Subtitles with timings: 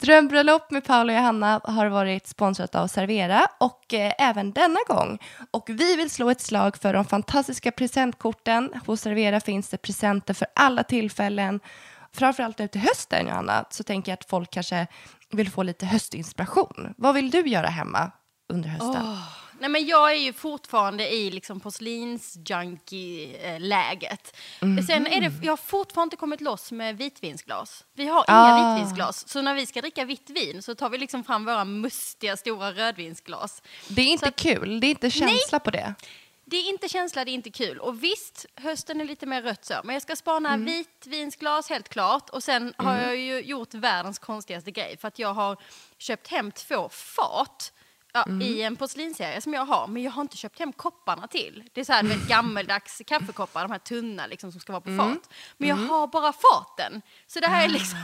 [0.00, 5.18] Drömbröllop med Paolo och Johanna har varit sponsrat av Servera och eh, även denna gång.
[5.50, 8.72] Och vi vill slå ett slag för de fantastiska presentkorten.
[8.86, 11.60] Hos Servera finns det presenter för alla tillfällen.
[12.12, 14.86] Framförallt nu till hösten, Johanna, så tänker jag att folk kanske
[15.30, 16.94] vill få lite höstinspiration.
[16.96, 18.10] Vad vill du göra hemma
[18.48, 19.02] under hösten?
[19.02, 19.47] Oh.
[19.60, 24.36] Nej, men jag är ju fortfarande i liksom porslinsjunkie-läget.
[24.60, 24.84] Mm.
[24.84, 27.84] Sen är det, jag har fortfarande inte kommit loss med vitvinsglas.
[27.94, 28.74] Vi har inga ah.
[28.74, 29.28] vitvinsglas.
[29.28, 32.72] Så när vi ska dricka vitt vin så tar vi liksom fram våra mustiga stora
[32.72, 33.62] rödvinsglas.
[33.88, 35.94] Det är inte att, kul, det är inte känsla nej, på det.
[36.44, 37.78] Det är inte känsla, det är inte kul.
[37.78, 39.74] Och visst, hösten är lite mer rött så.
[39.84, 40.64] Men jag ska spana mm.
[40.64, 42.30] vitvinsglas helt klart.
[42.30, 42.86] Och sen mm.
[42.86, 44.96] har jag ju gjort världens konstigaste grej.
[44.96, 45.56] För att jag har
[45.98, 47.72] köpt hem två fat
[48.26, 48.42] ja, mm.
[48.42, 51.64] i en porslinsserie som jag har, men jag har inte köpt hem kopparna till.
[51.72, 54.80] Det är så här, du vet, gammeldags kaffekoppar, de här tunna liksom, som ska vara
[54.80, 55.14] på mm.
[55.14, 55.30] fat.
[55.56, 55.90] Men jag mm.
[55.90, 57.02] har bara faten.
[57.26, 57.98] Så det här är liksom...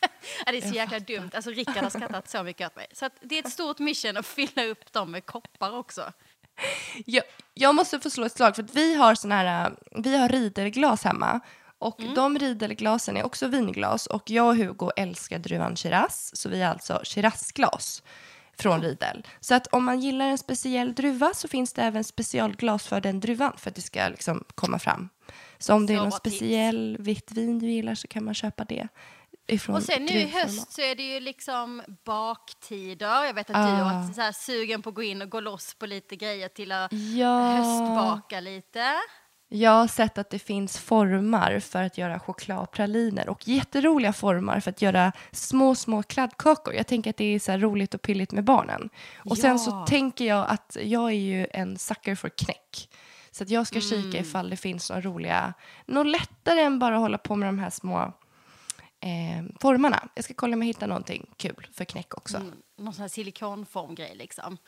[0.46, 1.30] ja, det är så jäkla dumt.
[1.34, 2.86] Alltså, Rickard har skrattat så mycket åt mig.
[2.92, 6.12] Så det är ett stort mission att fylla upp dem med koppar också.
[7.06, 7.24] Jag,
[7.54, 11.04] jag måste få slå ett slag, för att vi har såna här, vi har riderglas
[11.04, 11.40] hemma.
[11.78, 12.14] Och mm.
[12.14, 16.70] de riderglasen är också vinglas och jag och Hugo älskar druvan Shiraz, så vi har
[16.70, 18.02] alltså Shirazglas
[18.62, 19.26] från Riedel.
[19.40, 23.20] Så att om man gillar en speciell druva så finns det även specialglas för den
[23.20, 25.08] druvan för att det ska liksom komma fram.
[25.58, 28.88] Så om det är någon speciell vitt vin du gillar så kan man köpa det.
[29.46, 33.24] Ifrån och sen nu i höst så är det ju liksom baktider.
[33.24, 33.66] Jag vet att ah.
[33.66, 36.48] du är så här sugen på att gå in och gå loss på lite grejer
[36.48, 37.40] till att ja.
[37.40, 38.94] höstbaka lite.
[39.52, 44.70] Jag har sett att det finns formar för att göra chokladpraliner och jätteroliga formar för
[44.70, 46.74] att göra små, små kladdkakor.
[46.74, 48.90] Jag tänker att det är så roligt och pilligt med barnen.
[49.16, 49.42] Och ja.
[49.42, 52.88] sen så tänker jag att jag är ju en sucker för knäck.
[53.30, 53.88] Så att jag ska mm.
[53.88, 55.54] kika ifall det finns några roliga,
[55.86, 58.12] något lättare än bara hålla på med de här små
[59.00, 60.08] eh, formarna.
[60.14, 62.36] Jag ska kolla om jag hittar någonting kul för knäck också.
[62.36, 64.58] Mm, någon sån här silikonformgrej liksom.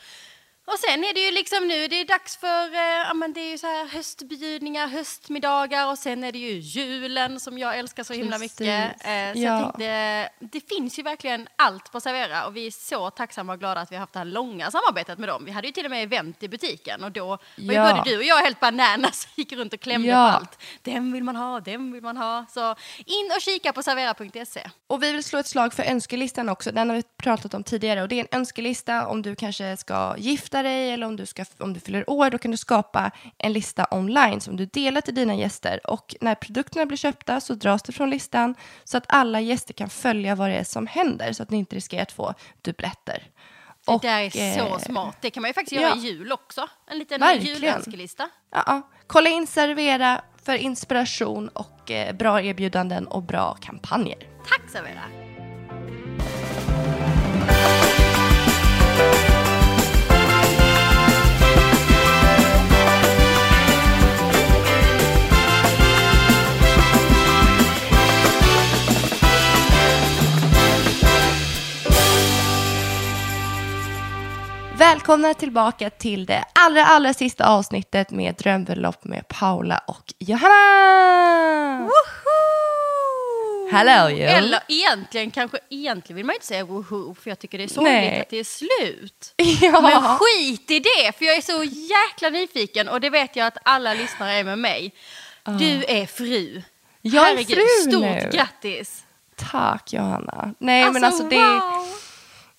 [0.64, 3.40] Och sen är det ju liksom nu, det är dags för, eh, ja men det
[3.40, 8.04] är ju så här höstbjudningar, höstmiddagar och sen är det ju julen som jag älskar
[8.04, 8.60] så himla Precis.
[8.60, 8.90] mycket.
[8.90, 9.58] Eh, så ja.
[9.58, 13.58] jag tänkte, det finns ju verkligen allt på Servera och vi är så tacksamma och
[13.58, 15.44] glada att vi har haft det här långa samarbetet med dem.
[15.44, 17.94] Vi hade ju till och med event i butiken och då var ju ja.
[17.94, 20.14] både du och jag helt bananas, gick runt och klämde ja.
[20.14, 20.58] på allt.
[20.82, 22.46] Den vill man ha, den vill man ha.
[22.50, 22.74] Så
[23.06, 24.70] in och kika på servera.se.
[24.86, 28.02] Och vi vill slå ett slag för önskelistan också, den har vi pratat om tidigare
[28.02, 31.26] och det är en önskelista om du kanske ska gifta gifta dig eller om du,
[31.26, 35.00] ska, om du fyller år, då kan du skapa en lista online som du delar
[35.00, 35.80] till dina gäster.
[35.84, 38.54] Och när produkterna blir köpta så dras det från listan
[38.84, 41.76] så att alla gäster kan följa vad det är som händer så att ni inte
[41.76, 43.22] riskerar att få dubbletter.
[43.86, 45.16] Det där är så eh, smart.
[45.20, 45.96] Det kan man ju faktiskt göra ja.
[45.96, 46.68] i jul också.
[46.90, 48.28] En liten julönskelista.
[48.52, 48.82] Ja, ja.
[49.06, 54.18] Kolla in Servera för inspiration och eh, bra erbjudanden och bra kampanjer.
[54.48, 55.21] Tack Servera!
[74.82, 81.78] Välkomna tillbaka till det allra, allra sista avsnittet med Drömbelopp med Paula och Johanna!
[81.78, 83.70] Woho!
[83.72, 84.28] Hello you!
[84.28, 88.20] Eller egentligen, kanske egentligen vill man inte säga woho för jag tycker det är sorgligt
[88.20, 89.34] att det är slut.
[89.60, 89.80] Ja.
[89.80, 93.58] Men skit i det, för jag är så jäkla nyfiken och det vet jag att
[93.62, 94.94] alla lyssnare är med mig.
[95.48, 95.56] Uh.
[95.56, 96.62] Du är fru.
[97.00, 98.30] Jag är Herregud, fru stort nu.
[98.32, 99.04] grattis!
[99.50, 100.54] Tack Johanna.
[100.58, 101.36] Nej alltså, men alltså det...
[101.36, 102.01] Wow.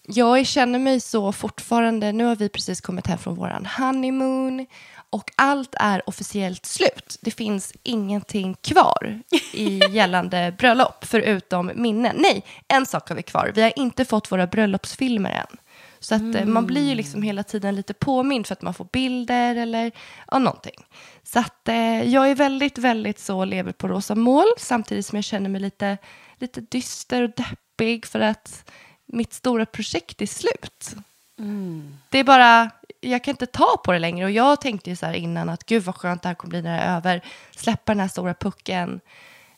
[0.08, 2.12] Jag känner mig så fortfarande.
[2.12, 4.66] Nu har vi precis kommit hem från våran honeymoon
[5.10, 7.18] och allt är officiellt slut.
[7.22, 9.22] Det finns ingenting kvar
[9.54, 12.16] i gällande bröllop förutom minnen.
[12.20, 13.52] Nej, en sak har vi kvar.
[13.56, 15.58] Vi har inte fått våra bröllopsfilmer än.
[16.00, 16.54] Så att mm.
[16.54, 19.92] man blir ju liksom hela tiden lite påmind för att man får bilder eller
[20.32, 20.86] ja, någonting.
[21.24, 25.24] Så att eh, jag är väldigt, väldigt så lever på rosa mål samtidigt som jag
[25.24, 25.98] känner mig lite,
[26.38, 28.72] lite dyster och deppig för att
[29.14, 30.96] mitt stora projekt är slut.
[31.40, 31.98] Mm.
[32.10, 32.70] Det är bara,
[33.02, 34.26] jag kan inte ta på det längre.
[34.26, 36.62] Och jag tänkte ju så här innan att gud vad skönt det här kommer bli
[36.62, 37.22] när det är över.
[37.56, 39.02] Släppa den här stora pucken.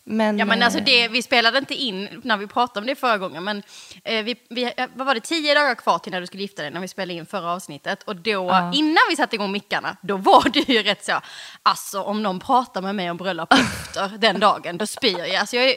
[0.08, 2.96] Men, ja, men alltså det, eh, vi spelade inte in när vi pratade om det
[2.96, 3.64] förra gången, men
[4.04, 6.62] eh, vi, vi, eh, vad var det, tio dagar kvar till när du skulle gifta
[6.62, 8.04] dig när vi spelade in förra avsnittet.
[8.04, 8.72] Och då, ja.
[8.74, 11.22] innan vi satte igång mickarna, då var du ju rätt så,
[11.64, 15.36] alltså om någon pratar med mig om bröllop efter den dagen, då spyr jag.
[15.36, 15.68] Alltså, jag,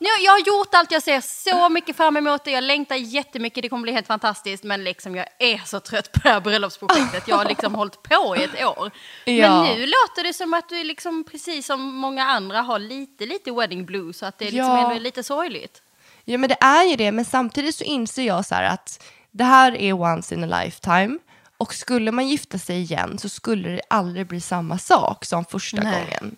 [0.00, 0.20] jag.
[0.20, 3.68] Jag har gjort allt, jag ser så mycket fram emot det, jag längtar jättemycket, det
[3.68, 7.28] kommer bli helt fantastiskt, men liksom jag är så trött på det här bröllopsprojektet.
[7.28, 8.90] Jag har liksom hållit på i ett år.
[9.24, 9.64] Ja.
[9.64, 13.52] Men nu låter det som att du liksom, precis som många andra, har lite, lite
[13.52, 14.82] wedding wedding blues så att det liksom ja.
[14.82, 15.82] ändå är lite sorgligt.
[16.24, 19.44] Ja men det är ju det, men samtidigt så inser jag så här att det
[19.44, 21.18] här är once in a lifetime.
[21.58, 25.82] Och skulle man gifta sig igen så skulle det aldrig bli samma sak som första
[25.82, 25.92] Nej.
[25.92, 26.36] gången.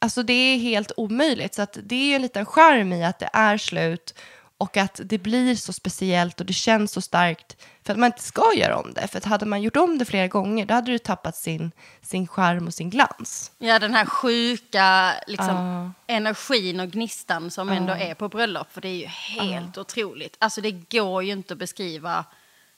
[0.00, 1.54] Alltså det är helt omöjligt.
[1.54, 4.14] Så att det är ju en liten charm i att det är slut
[4.60, 8.22] och att det blir så speciellt och det känns så starkt för att man inte
[8.22, 9.08] ska göra om det.
[9.08, 11.72] För att hade man gjort om det flera gånger då hade det tappat sin,
[12.02, 13.52] sin charm och sin glans.
[13.58, 18.72] Ja, den här sjuka liksom, energin och gnistan som ändå är på bröllop.
[18.72, 20.36] För det är ju helt otroligt.
[20.38, 22.24] Alltså det går ju inte att beskriva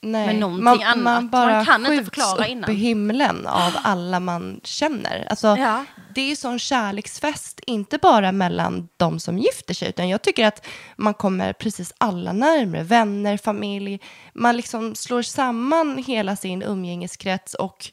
[0.03, 1.03] Nej, med någonting man, annat.
[1.03, 2.71] Man bara Man kan inte förklara upp innan.
[2.71, 5.27] i himlen av alla man känner.
[5.29, 5.85] Alltså, Ja.
[6.15, 10.45] Det är ju sån kärleksfest, inte bara mellan de som gifter sig, utan jag tycker
[10.47, 12.83] att man kommer precis alla närmare.
[12.83, 13.99] Vänner, familj.
[14.33, 17.91] Man liksom slår samman hela sin umgängeskrets och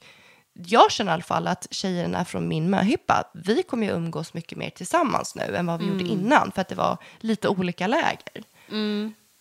[0.54, 4.58] jag känner i alla fall att tjejerna från min möhippa, vi kommer ju umgås mycket
[4.58, 8.42] mer tillsammans nu än vad vi gjorde innan, för att det var lite olika läger.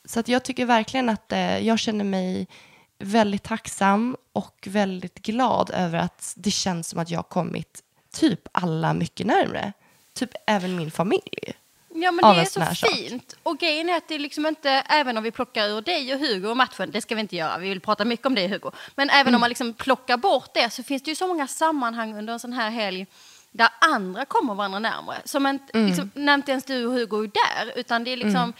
[0.09, 2.47] Så att jag tycker verkligen att eh, jag känner mig
[2.99, 7.83] väldigt tacksam och väldigt glad över att det känns som att jag har kommit
[8.13, 9.73] typ alla mycket närmre.
[10.13, 11.53] Typ även min familj.
[11.93, 12.91] Ja men det är så sak.
[12.95, 13.35] fint.
[13.43, 16.19] Och grejen är att det är liksom inte, även om vi plockar ur dig och
[16.19, 18.71] Hugo och matchen, det ska vi inte göra, vi vill prata mycket om det Hugo.
[18.95, 19.35] Men även Mm.
[19.35, 22.39] om man liksom plockar bort det så finns det ju så många sammanhang under en
[22.39, 23.07] sån här helg
[23.51, 25.21] där andra kommer varandra närmare.
[25.25, 25.87] Som inte, Mm.
[25.87, 28.53] liksom, när inte ens du och Hugo är där, utan det är liksom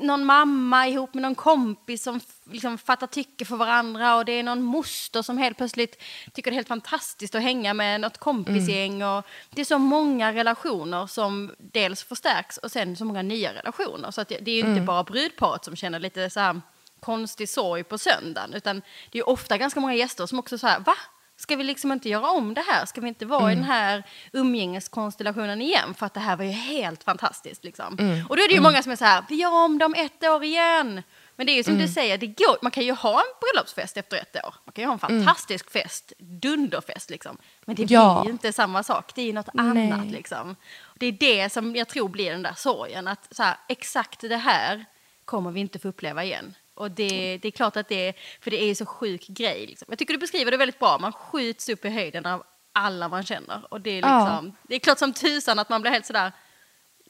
[0.00, 4.42] någon mamma ihop med någon kompis som liksom fattar tycke för varandra och det är
[4.42, 6.02] någon moster som helt plötsligt
[6.32, 9.02] tycker det är helt fantastiskt att hänga med något kompisgäng.
[9.02, 14.10] Och det är så många relationer som dels förstärks och sen så många nya relationer.
[14.10, 16.60] Så det, det är ju inte bara brudparet som känner lite så här
[17.00, 20.80] konstig sorg på söndagen, utan det är ofta ganska många gäster som också så här,
[20.80, 20.94] va?
[21.40, 22.86] Ska vi liksom inte göra om det här?
[22.86, 24.02] Ska vi inte vara i den här
[24.32, 25.94] umgängeskonstellationen igen?
[25.94, 27.64] För att det här var ju helt fantastiskt.
[27.64, 27.92] Liksom.
[28.28, 29.94] Och då är det ju många som är så här, vi gör om det om
[29.94, 31.02] ett år igen.
[31.36, 33.96] Men det är ju som du säger, det går, man kan ju ha en bröllopsfest
[33.96, 34.54] efter ett år.
[34.64, 37.36] Man kan ju ha en fantastisk fest, dunderfest liksom.
[37.64, 38.24] Men det blir Ja.
[38.24, 39.92] ju inte samma sak, det är ju något Nej.
[39.92, 40.56] annat liksom.
[40.98, 44.36] Det är det som jag tror blir den där sorgen, att så här, exakt det
[44.36, 44.84] här
[45.24, 46.54] kommer vi inte få uppleva igen.
[46.80, 49.66] Och det, det är klart att det är, för det är ju så sjuk grej.
[49.66, 49.86] Liksom.
[49.88, 52.42] Jag tycker du beskriver det väldigt bra, man skjuts upp i höjden av
[52.72, 53.62] alla man känner.
[53.72, 54.24] Och det är Ja.
[54.24, 56.32] liksom, det är klart som tusan att man blir helt sådär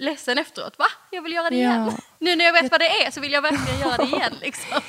[0.00, 0.78] ledsen efteråt.
[0.78, 0.84] Va?
[1.10, 1.70] Jag vill göra det Ja.
[1.70, 1.92] igen.
[2.18, 4.34] Nu när jag vet vad det är så vill jag verkligen göra det igen.
[4.40, 4.80] Liksom.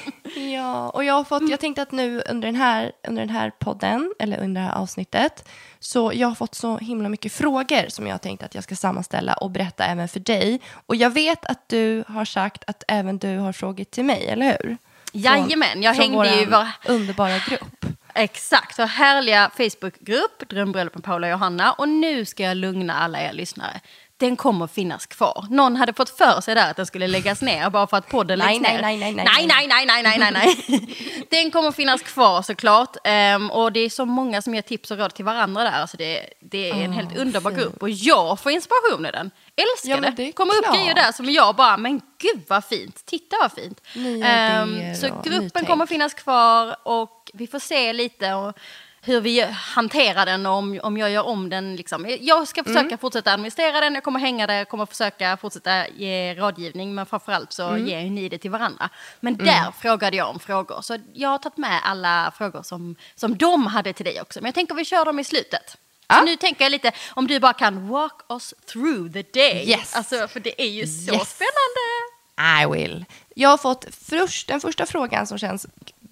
[0.54, 3.52] Ja, och jag har fått, jag tänkte att nu under den här, under den här
[3.60, 5.50] podden, eller under det här avsnittet,
[5.80, 8.75] så jag har fått så himla mycket frågor som jag har tänkt att jag ska
[8.75, 10.62] sammanställa och berätta även för dig.
[10.86, 14.46] Och jag vet att du har sagt att även du har frågor till mig, eller
[14.46, 14.78] hur?
[15.13, 17.86] Jajamän, jag från hängde ju i vår- underbara grupp.
[18.13, 21.72] Exakt, vår härliga Facebookgrupp Drömbröllop med Paula och Johanna.
[21.74, 23.80] Och nu ska jag lugna alla er lyssnare.
[24.21, 25.45] Den kommer finnas kvar.
[25.50, 28.39] Någon hade fått för sig där att den skulle läggas ner bara för att podden
[28.39, 28.81] Nej, läggs nej, ner.
[28.81, 31.25] nej, nej, nej, nej, nej, nej, nej, nej, nej, nej.
[31.29, 32.97] Den kommer finnas kvar såklart.
[33.03, 35.71] Ehm, och det är så många som ger tips och råd till varandra där.
[35.71, 37.62] Alltså det, det är en Åh, helt underbar fint.
[37.62, 37.81] grupp.
[37.81, 39.31] Och jag får inspiration i den.
[39.56, 40.24] Älskar Ja, det.
[40.24, 43.06] det kommer upp grejer där som jag bara, men gud vad fint.
[43.06, 43.81] Titta vad fint.
[43.95, 48.57] Idéer så gruppen kommer finnas kvar och vi får se lite och
[49.03, 51.75] hur vi hanterar den och om, om jag gör om den.
[51.75, 52.18] Liksom.
[52.21, 52.98] Jag ska försöka Mm.
[52.98, 57.53] fortsätta administrera den, jag kommer hänga där, jag kommer försöka fortsätta ge rådgivning men framförallt
[57.53, 57.88] så Mm.
[57.88, 58.89] ger ni det till varandra.
[59.19, 63.38] Men där frågade jag om frågor så jag har tagit med alla frågor som, som
[63.38, 64.39] de hade till dig också.
[64.41, 65.77] Men jag tänker vi kör dem i slutet.
[66.08, 66.15] Ja.
[66.15, 69.70] Så nu tänker jag lite om du bara kan walk us through the day.
[69.70, 69.96] Yes.
[69.96, 71.36] Alltså, för det är ju så Yes.
[71.36, 72.62] spännande.
[72.63, 73.05] I will.
[73.36, 75.67] Jag har fått först, den första frågan som känns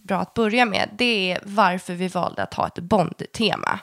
[0.10, 0.90] bra att börja med.
[0.94, 3.80] Det är varför vi valde att ha ett Bond-tema.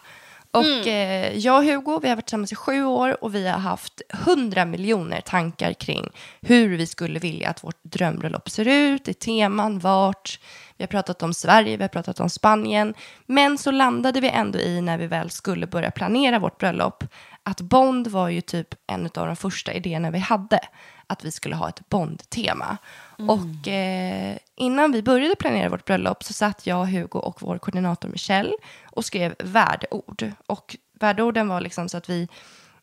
[0.50, 3.58] Och eh, jag och Hugo, vi har varit tillsammans i sju år och vi har
[3.58, 9.14] haft hundra miljoner tankar kring hur vi skulle vilja att vårt drömbröllop ser ut, i
[9.14, 10.40] teman, vart.
[10.76, 12.94] Vi har pratat om Sverige, vi har pratat om Spanien.
[13.26, 17.04] Men så landade vi ändå i när vi väl skulle börja planera vårt bröllop
[17.42, 20.60] att Bond var ju typ en av de första idéerna vi hade.
[21.06, 22.78] Att vi skulle ha ett Bond-tema.
[23.18, 23.30] Mm.
[23.30, 28.08] Och eh, innan vi började planera vårt bröllop så satt jag, Hugo och vår koordinator
[28.08, 28.52] Michelle
[28.90, 30.32] och skrev värdeord.
[30.46, 32.28] Och värdeorden var liksom så att vi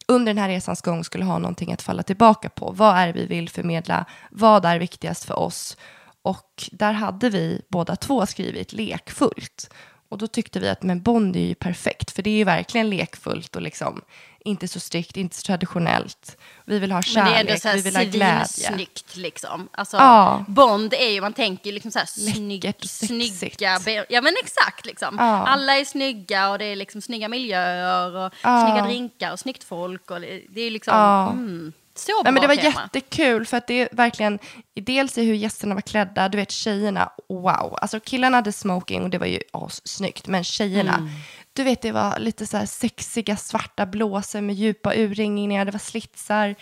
[0.08, 2.72] under den här resans gång skulle ha någonting att falla tillbaka på.
[2.72, 4.06] Vad är det vi vill förmedla?
[4.32, 5.78] Vad är viktigast för oss?
[6.22, 9.70] Och där hade vi båda två skrivit lekfullt.
[10.10, 12.90] Och då tyckte vi att men Bond är ju perfekt, för det är ju verkligen
[12.90, 14.02] lekfullt och liksom
[14.46, 16.38] inte så strikt, inte så traditionellt.
[16.66, 18.46] Vi vill ha kärlek, vi vill ha glädje.
[18.48, 19.68] svinsnyggt liksom.
[19.72, 20.46] Alltså, Ja.
[20.48, 25.16] Bond är ju, man tänker ju liksom så här snygg, snygga, ja men exakt liksom.
[25.20, 25.48] Ja.
[25.48, 28.66] Alla är snygga och det är liksom snygga miljöer och Ja.
[28.68, 31.30] snygga drinkar och snyggt folk och det det är liksom, Ja.
[31.32, 31.74] mm.
[31.96, 32.82] Så bra Nej, men det var tema.
[32.94, 34.40] jättekul för att det är verkligen,
[34.74, 37.78] dels i hur gästerna var klädda, du vet tjejerna, wow.
[37.82, 41.10] Alltså killarna hade smoking och det var ju assnyggt, men tjejerna, Mm.
[41.54, 45.80] Du vet det var lite så här sexiga svarta blåsor med djupa urringningar, det var
[45.80, 46.56] slitsar,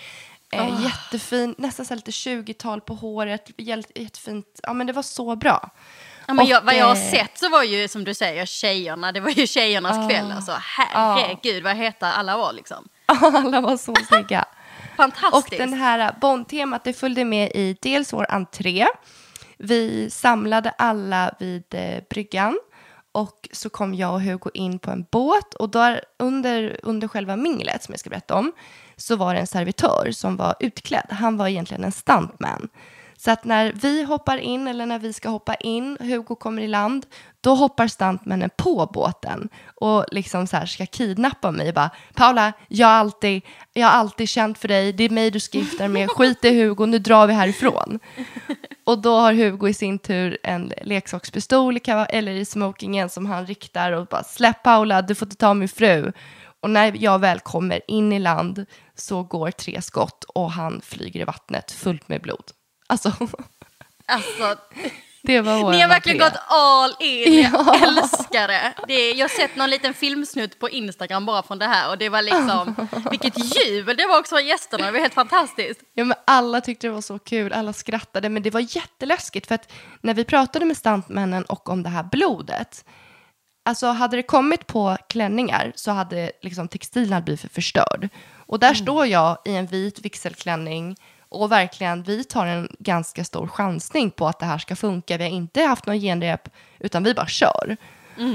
[0.51, 0.83] eh, Ah.
[0.83, 5.69] jättefin, nästan så lite 20-tal på håret, jätte- jättefint, ja men det var så bra.
[6.27, 8.45] Ja, men jag, Och, vad jag har eh, sett så var ju som du säger
[8.45, 10.09] tjejerna, det var ju tjejernas Ah.
[10.09, 10.31] kväll.
[10.31, 12.87] Alltså, herregud vad heta alla var liksom.
[13.05, 14.45] Alla var så snygga.
[14.91, 15.57] Och Fantastiskt.
[15.57, 18.87] den här Bondtemat det följde med i dels vår entré.
[19.57, 22.59] Vi samlade alla vid eh, bryggan
[23.11, 27.35] och så kom jag och Hugo in på en båt och där under, under själva
[27.35, 28.51] minglet som jag ska berätta om
[28.97, 31.07] så var det en servitör som var utklädd.
[31.09, 32.69] Han var egentligen en stuntman.
[33.17, 36.67] Så att när vi hoppar in eller när vi ska hoppa in, Hugo kommer i
[36.67, 37.05] land,
[37.41, 41.73] då hoppar stuntmännen på båten och liksom så här ska kidnappa mig.
[41.73, 43.41] Bara, Paula, jag har, alltid,
[43.73, 46.45] jag har alltid känt för dig, det är mig du ska gifta dig med, skit
[46.45, 47.99] i Hugo, nu drar vi härifrån.
[48.83, 53.45] Och då har Hugo i sin tur en leksakspistol i eller i smokingen som han
[53.45, 56.11] riktar och bara släpp Paula, du får inte ta min fru.
[56.61, 61.19] Och när jag väl kommer in i land så går tre skott och han flyger
[61.19, 62.43] i vattnet fullt med blod.
[62.87, 63.13] Alltså,
[64.05, 64.57] Alltså,
[65.23, 67.41] det var ni har verkligen gått all in.
[67.53, 67.77] Ja.
[67.79, 68.73] Jag älskar det.
[68.87, 72.09] det jag har sett någon liten filmsnutt på Instagram bara från det här och det
[72.09, 74.85] var liksom, vilket jubel det var också från gästerna.
[74.85, 75.81] Det var helt fantastiskt.
[75.93, 79.55] Ja, men alla tyckte det var så kul, alla skrattade, men det var jätteläskigt för
[79.55, 82.85] att när vi pratade med stuntmännen och om det här blodet,
[83.65, 88.09] alltså hade det kommit på klänningar så hade liksom textilen blivit förstörd.
[88.47, 90.95] Och där står jag i en vit vigselklänning
[91.31, 95.17] och verkligen, vi tar en ganska stor chansning på att det här ska funka.
[95.17, 97.77] Vi har inte haft någon genrep, utan vi bara kör.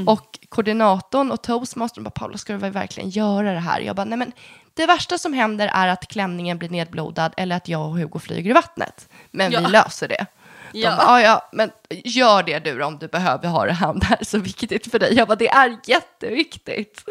[0.06, 3.80] Och koordinatorn och toastmastern bara, Paula, ska du verkligen göra det här?
[3.80, 4.32] Jag bara, nej men
[4.74, 8.50] det värsta som händer är att klänningen blir nedblodad eller att jag och Hugo flyger
[8.50, 9.08] i vattnet.
[9.30, 9.60] Men Ja.
[9.60, 10.26] vi löser det.
[10.72, 10.96] De Ja.
[10.96, 14.24] bara, ja, men gör det du om du behöver ha det här, det här är
[14.24, 15.14] så viktigt för dig.
[15.14, 17.04] Jag bara, det är jätteviktigt.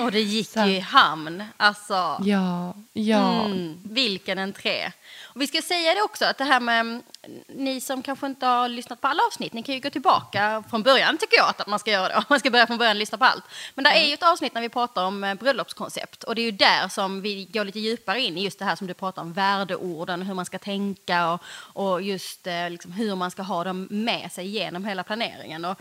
[0.00, 0.60] Och det gick Så.
[0.60, 1.44] ju i hamn.
[1.56, 3.44] Alltså, Ja, ja.
[3.44, 4.92] Mm, vilken entré.
[5.22, 7.02] Och vi ska säga det också, att det här med mm,
[7.48, 10.82] ni som kanske inte har lyssnat på alla avsnitt, ni kan ju gå tillbaka från
[10.82, 12.24] början tycker jag att man ska göra det.
[12.28, 13.44] Man ska börja från början och lyssna på allt.
[13.74, 16.44] Men det är ju ett avsnitt när vi pratar om eh, bröllopskoncept och det är
[16.44, 19.22] ju där som vi går lite djupare in i just det här som du pratar
[19.22, 21.40] om, värdeorden, hur man ska tänka och,
[21.72, 25.64] och just eh, liksom hur man ska ha dem med sig genom hela planeringen.
[25.64, 25.80] Och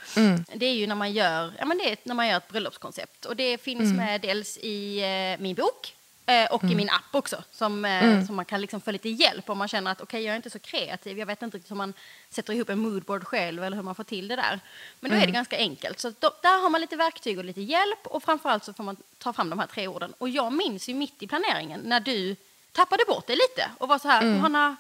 [0.54, 3.26] Det är ju när man gör, ja, men det är när man gör ett bröllopskoncept
[3.26, 5.96] och det finns med dels i eh, min bok
[6.30, 9.50] Eh, och i min app också, som, eh, som man kan liksom få lite hjälp
[9.50, 11.76] om man känner att okej, jag är inte så kreativ, jag vet inte riktigt hur
[11.76, 11.94] man
[12.30, 14.60] sätter ihop en moodboard själv eller hur man får till det där.
[15.00, 16.00] Men då är det ganska enkelt.
[16.00, 18.96] Så då, där har man lite verktyg och lite hjälp och framförallt så får man
[19.18, 20.14] ta fram de här tre orden.
[20.18, 22.36] Och jag minns ju mitt i planeringen när du
[22.72, 24.76] tappade bort det lite och var så här, Johanna,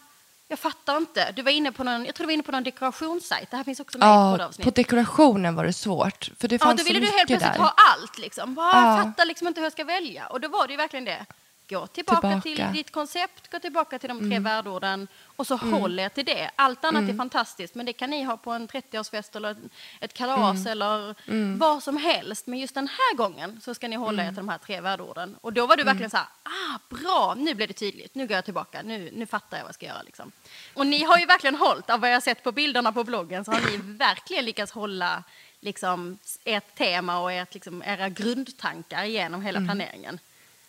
[0.49, 1.31] jag fattar inte.
[1.31, 3.63] Du var inne på någon, jag tror du var inne på någon dekorationssajt, det här
[3.63, 4.65] finns också med i Ja, poddavsnitt.
[4.65, 6.31] på dekorationen var det svårt.
[6.39, 7.59] För det Ja, fanns då så ville du helt plötsligt där.
[7.59, 8.17] ha allt.
[8.17, 8.55] Liksom.
[8.55, 8.97] Bara, Ja.
[8.97, 10.27] Jag fattar liksom inte hur jag ska välja.
[10.27, 11.25] Och då var det ju verkligen det.
[11.69, 12.41] Gå tillbaka, Tillbaka.
[12.41, 16.51] till ditt koncept, gå tillbaka till de tre värdeorden och så håll er till det.
[16.55, 19.55] Allt annat är fantastiskt, men det kan ni ha på en 30-årsfest eller
[19.99, 21.15] ett kalas eller
[21.57, 22.47] vad som helst.
[22.47, 25.35] Men just den här gången så ska ni hålla er till de här tre värdeorden.
[25.41, 28.35] Och då var du verkligen så här, ah, bra, nu blev det tydligt, nu går
[28.35, 30.01] jag tillbaka, nu, nu fattar jag vad jag ska göra.
[30.01, 30.31] Liksom.
[30.73, 33.45] Och ni har ju verkligen hållit, av vad jag har sett på bilderna på bloggen,
[33.45, 35.23] så har ni verkligen lyckats hålla
[35.59, 40.19] liksom, ert tema och ert, liksom, era grundtankar genom hela planeringen.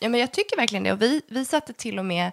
[0.03, 0.93] Ja, men jag tycker verkligen det.
[0.93, 2.33] Och vi, vi satte till och med,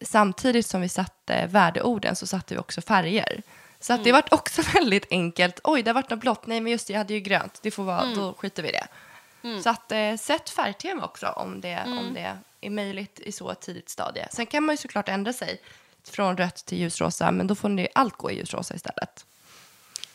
[0.00, 3.42] samtidigt som vi satte värdeorden så satte vi också färger.
[3.80, 5.60] Så att det vart också väldigt enkelt.
[5.64, 6.46] Oj, det vart något blått.
[6.46, 7.58] Nej, men just det, jag hade ju grönt.
[7.62, 8.86] Det får vara, då skiter vi i det.
[9.62, 13.88] Så att eh, sätt färgtema också om det, om det är möjligt i så tidigt
[13.88, 14.28] stadie.
[14.30, 15.60] Sen kan man ju såklart ändra sig
[16.10, 19.26] från rött till ljusrosa, men då får ni allt gå i ljusrosa istället.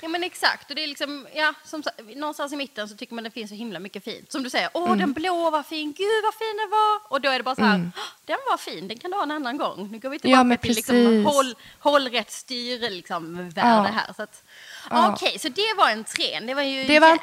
[0.04, 1.84] Ja men exakt, och det är liksom, ja, som,
[2.16, 4.32] någonstans i mitten så tycker man det finns så himla mycket fint.
[4.32, 7.12] Som du säger, åh den blå var fin, gud vad fin den var.
[7.12, 9.24] Och då är det bara så här, "Åh, den var fin, den kan du ha
[9.24, 9.90] en annan gång.
[9.92, 13.82] Nu går vi tillbaka men till liksom, håll, håll rätt styre, liksom, värde Ja.
[13.84, 14.14] här.
[14.16, 14.44] Så att,
[14.90, 15.12] Ja.
[15.14, 16.46] Okej, så det var en trän.
[16.48, 17.14] Det var ju Det var en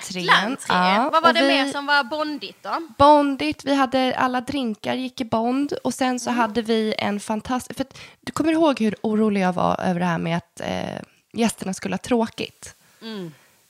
[0.47, 0.75] entré.
[0.75, 2.89] ja, Vad var och det vi- mer som var bondigt då?
[2.99, 7.77] Bondigt, vi hade alla drinkar gick i Bond och sen så hade vi en fantastisk...
[7.77, 11.03] För att, du kommer ihåg hur orolig jag var över det här med att eh,
[11.33, 12.75] gästerna skulle ha tråkigt?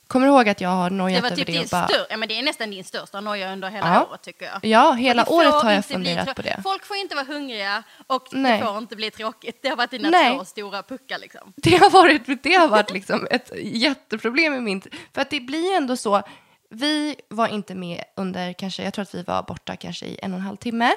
[0.07, 1.53] Kommer du ihåg att jag har Det nojat var över typ det?
[1.53, 4.07] din bara, stör, ja, men det är nästan din största noja under hela Ja.
[4.11, 4.65] året tycker jag.
[4.65, 6.61] Ja, hela året har jag funderat på det.
[6.63, 8.61] Folk får inte vara hungriga och Nej.
[8.61, 9.59] det får inte bli tråkigt.
[9.63, 10.37] Det har varit dina Nej.
[10.37, 11.53] två stora puckar liksom.
[11.57, 14.83] Det har varit, det har varit liksom ett jätteproblem i min...
[15.13, 16.23] För att det blir ändå så,
[16.69, 20.33] vi var inte med under kanske, jag tror att vi var borta kanske i en
[20.33, 20.91] och en halv timme.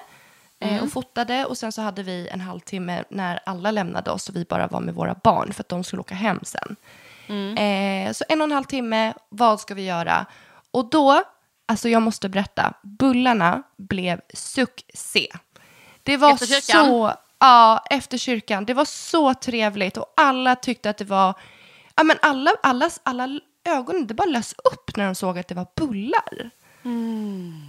[0.63, 1.46] Eh, och fotade.
[1.46, 4.79] Och sen så hade vi en halvtimme när alla lämnade oss och vi bara var
[4.79, 6.75] med våra barn för att de skulle åka hem sen.
[7.58, 10.25] Eh, så en och en halv timme, vad ska vi göra?
[10.72, 11.24] Och då,
[11.65, 15.27] alltså jag måste berätta, bullarna blev succé.
[16.03, 16.86] Det var Efter kyrkan?
[16.86, 18.65] så, ja, efter kyrkan.
[18.65, 21.34] Det var så trevligt och alla tyckte att det var,
[21.96, 25.55] ja men alla, alla, alla ögon, det bara lös upp när de såg att det
[25.55, 26.50] var bullar.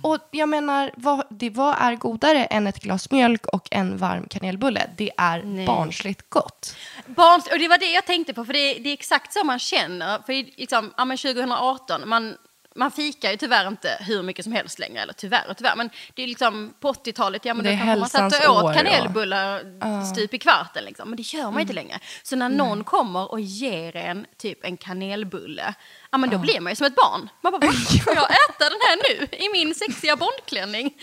[0.03, 4.27] Och jag menar, vad, det, vad är godare än ett glas mjölk och en varm
[4.29, 4.91] kanelbulle?
[4.97, 5.67] Det är Nej.
[5.67, 6.77] barnsligt gott.
[7.07, 9.59] Barns, och det var det jag tänkte på, för det, det är exakt så man
[9.59, 10.19] känner.
[10.27, 12.37] För liksom, ja, men 2018, man,
[12.77, 15.01] man fikar ju tyvärr inte hur mycket som helst längre.
[15.03, 15.77] Eller tyvärr och tyvärr.
[15.77, 18.75] Men det är liksom på 80-talet, ja men Det då kanske man satt och åt
[18.77, 20.85] kanelbullar stup i kvarten.
[20.85, 21.09] Liksom.
[21.11, 21.61] Men det gör man Mm.
[21.61, 21.99] inte längre.
[22.23, 25.75] Så när någon kommer och ger en typ en kanelbulle,
[26.13, 27.29] ja men då blir man ju som ett barn.
[27.43, 27.73] Man bara, "Va?
[28.05, 29.27] får jag äta den här nu?
[29.37, 30.95] I min sexiga bondklänning?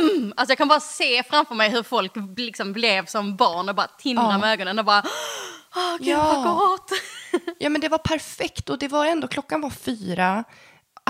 [0.00, 0.32] Mm.
[0.36, 3.86] Alltså jag kan bara se framför mig hur folk liksom blev som barn och bara
[3.98, 4.38] tindrar Ja.
[4.38, 5.02] med ögonen och bara
[5.76, 6.42] Åh, gud Ja.
[6.44, 6.90] vad gott!
[7.58, 10.44] Ja, men det var perfekt och det var ändå, klockan var fyra.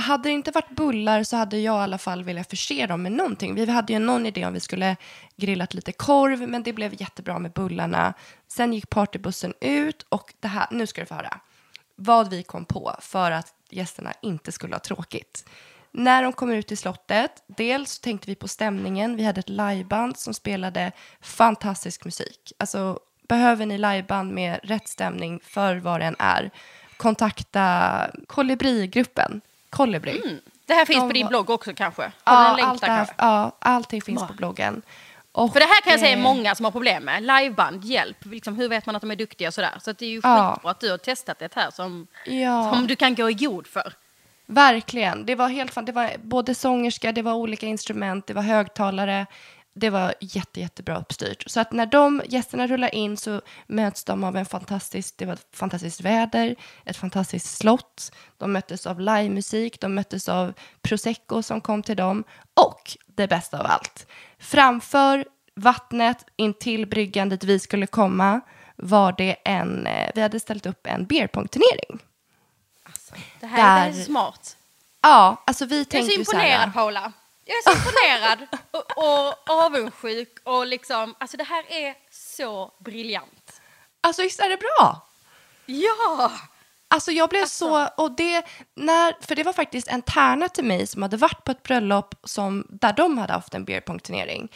[0.01, 3.13] Hade det inte varit bullar så hade jag i alla fall velat förse dem med
[3.13, 3.55] någonting.
[3.55, 4.97] Vi hade ju någon idé om vi skulle
[5.37, 8.15] grillat lite korv, men det blev jättebra med bullarna.
[8.49, 11.41] Sen gick partybussen ut och det här, nu ska du få höra
[11.97, 15.49] vad vi kom på för att gästerna inte skulle ha tråkigt.
[15.93, 19.17] När de kom ut till slottet, dels tänkte vi på stämningen.
[19.17, 22.53] Vi hade ett liveband som spelade fantastisk musik.
[22.59, 22.99] Alltså,
[23.29, 26.51] behöver ni liveband med rätt stämning för vad den är,
[26.97, 29.41] kontakta Kolibrigruppen.
[29.71, 30.41] Kolibri.
[30.67, 32.03] Det här finns De på din blogg också kanske?
[32.03, 32.11] Har
[32.59, 34.29] Ja, allt det här, ja, allting finns Bra.
[34.29, 34.83] på bloggen.
[35.33, 37.23] Och, För det här kan jag säga är eh, många som har problem med.
[37.23, 38.17] Liveband, hjälp.
[38.25, 39.75] Liksom, hur vet man att de är duktiga och sådär?
[39.81, 40.53] Så det är ju Ja.
[40.55, 42.73] skitbra att du har testat det här som, Ja.
[42.73, 43.93] som du kan gå i god för.
[44.47, 45.27] Verkligen.
[45.27, 49.27] Det var helt fan, det var både sångerska, det var olika instrument, det var högtalare.
[49.79, 51.45] Det var jätte, jättebra uppstyrt.
[51.51, 55.33] Så att när de gästerna rullar in så möts de av en fantastisk, det var
[55.33, 58.13] ett fantastiskt väder, ett fantastiskt slott.
[58.39, 60.53] De möttes av livemusik, de möttes av
[60.83, 62.25] prosecco som kom till dem.
[62.55, 64.07] Och det bästa av allt,
[64.39, 65.25] framför
[65.55, 68.41] vattnet in till bryggan dit vi skulle komma
[68.77, 71.99] var det en, eh, vi hade ställt upp en beerpong-turnering.
[73.41, 74.57] Det här, det här är Där- så smart.
[75.03, 77.13] Ja, alltså vi Jag är tänkte så ju så här, imponerad Paula.
[77.49, 83.61] Jag är så imponerad och, och avundsjuk och liksom, alltså det här är så briljant.
[84.01, 85.07] Alltså visst är det bra?
[85.67, 86.33] Ja!
[86.89, 90.87] Alltså jag blev så, och det, när, för det var faktiskt en tärna till mig
[90.87, 94.49] som hade varit på ett bröllop som, där de hade haft en beerpong-turnering.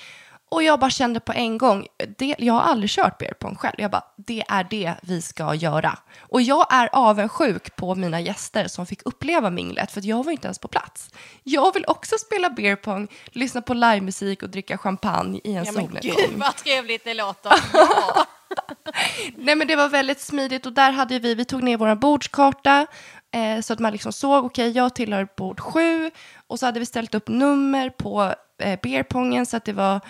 [0.50, 1.86] Och jag bara kände på en gång,
[2.18, 3.74] det, jag har aldrig kört beerpong själv.
[3.78, 5.98] Jag bara, det är det vi ska göra.
[6.20, 10.46] Och jag är avundsjuk på mina gäster som fick uppleva minglet, för jag var inte
[10.46, 11.10] ens på plats.
[11.42, 16.00] Jag vill också spela beerpong, lyssna på livemusik och dricka champagne i en Ja solnedgång.
[16.00, 17.52] gud vad trevligt det låter.
[17.72, 18.26] Ja.
[19.36, 22.86] Nej men det var väldigt smidigt och där hade vi, vi tog ner vår bordskarta
[23.30, 26.10] eh, så att man liksom såg, okej jag tillhör bord sju
[26.46, 30.00] och så hade vi ställt upp nummer på eh, beerpongen så att det var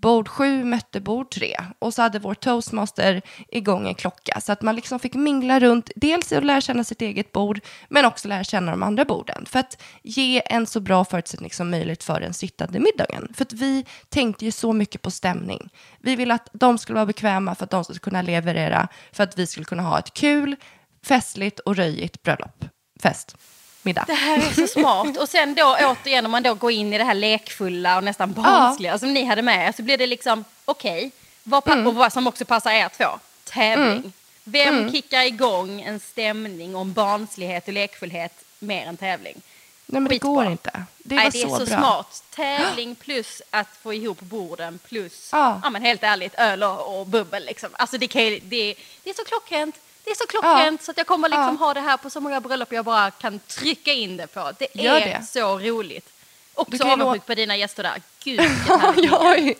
[0.00, 4.62] bord sju mötte bord tre och så hade vår toastmaster igång en klocka så att
[4.62, 8.44] man liksom fick mingla runt, dels att lära känna sitt eget bord men också lära
[8.44, 12.34] känna de andra borden för att ge en så bra förutsättning som möjligt för den
[12.34, 13.32] sittande middagen.
[13.34, 15.70] För att vi tänkte ju så mycket på stämning.
[16.00, 19.38] Vi ville att de skulle vara bekväma för att de skulle kunna leverera för att
[19.38, 20.56] vi skulle kunna ha ett kul,
[21.02, 22.64] festligt och röjigt bröllop.
[23.02, 23.36] Fest.
[23.82, 24.04] Middag.
[24.06, 25.16] Det här är så smart.
[25.16, 28.32] Och sen då återigen om man då går in i det här lekfulla och nästan
[28.32, 31.10] barnsliga som ni hade med så blir det liksom okej,
[31.42, 33.04] vad pa- och vad som också passar er två,
[33.44, 34.12] tävling.
[34.44, 39.42] Vem kickar igång en stämning om barnslighet och lekfullhet mer än tävling?
[39.86, 40.82] Nej men det går inte.
[40.98, 42.22] Det Nej, det är så, så, smart.
[42.34, 45.60] Tävling plus att få ihop borden plus, Ja.
[45.64, 45.70] ja.
[45.70, 47.44] men helt ärligt, öl och, och bubbel.
[47.44, 47.68] Liksom.
[47.72, 49.74] Alltså det, kan, det, det är så klockrent.
[50.08, 51.66] Det är så klockrent så att jag kommer liksom Ja.
[51.66, 54.52] ha det här på så många bröllop jag bara kan trycka in det på.
[54.58, 55.26] Det Gör är det.
[55.26, 56.08] så roligt.
[56.54, 58.02] Också avundsjuk på dina gäster där.
[58.24, 58.94] Gud Ja,
[59.36, 59.54] jag,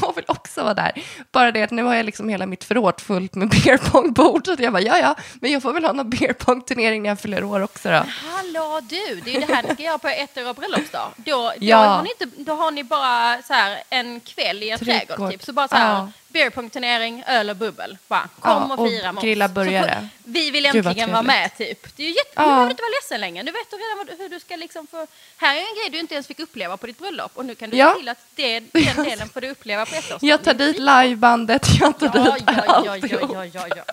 [0.00, 0.92] jag vill också vara där.
[1.32, 4.46] Bara det att nu har jag liksom hela mitt förråd fullt med beerpongbord.
[4.46, 7.44] Så jag bara, ja ja, men jag får väl ha någon beerpong-turnering när jag fyller
[7.44, 8.02] år också då.
[8.36, 11.12] Hallå du, det är ju det här ni ska göra på ett år bröllopsdag.
[11.16, 11.76] Då, då, Ja.
[11.76, 15.30] har ni inte, då har ni bara så här, en kväll i en Trädgård.
[15.30, 15.42] Typ.
[15.44, 16.10] Så bara så här, Ja.
[16.28, 17.98] beerpong-turnering, öl och bubbel.
[18.08, 19.24] Bara, kom Ja, och och fira med oss.
[19.24, 20.08] grilla burgare.
[20.24, 21.96] vi vill äntligen vara med typ.
[21.96, 22.42] Det är ju jätte, Ja.
[22.42, 23.42] Du behöver inte vara ledsen längre.
[23.42, 25.06] Nu vet du redan hur du ska liksom få...
[25.36, 27.70] Här är en grej du inte ens fick uppleva på ditt bröllop och nu kan
[27.70, 27.96] du Ja.
[27.98, 30.28] Till att det, den delen får du uppleva på ettårsdagen.
[30.28, 33.84] Jag tar dit livebandet, jag tar Ja, dit ja, ja, ja, ja, ja.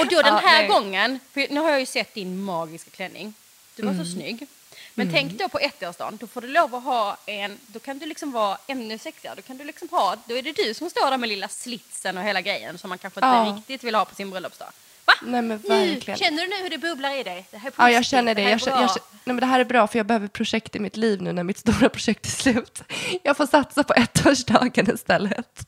[0.00, 0.68] Och då den här nej.
[0.68, 3.34] gången, för nu har jag ju sett din magiska klänning.
[3.76, 4.04] Du var Mm.
[4.04, 4.46] så snygg.
[4.94, 8.06] Men tänk då på ettårsdagen, då får du lov att ha en, då kan du
[8.06, 9.34] liksom vara ännu sexigare.
[9.36, 12.18] Då kan du liksom ha, då är det du som står där med lilla slitsen
[12.18, 14.68] och hela grejen som man kanske inte riktigt vill ha på sin bröllopsdag.
[15.04, 15.14] Va?
[15.22, 16.18] Nej, men verkligen.
[16.18, 17.46] känner du nu hur det bubblar i dig?
[17.50, 18.40] Det här är Ja, jag känner det.
[18.42, 20.28] här är Jag känner, jag känner, nej, men det här är bra för jag behöver
[20.28, 22.82] projekt i mitt liv nu när mitt stora projekt är slut.
[23.22, 25.66] Jag får satsa på ettårsdagen istället.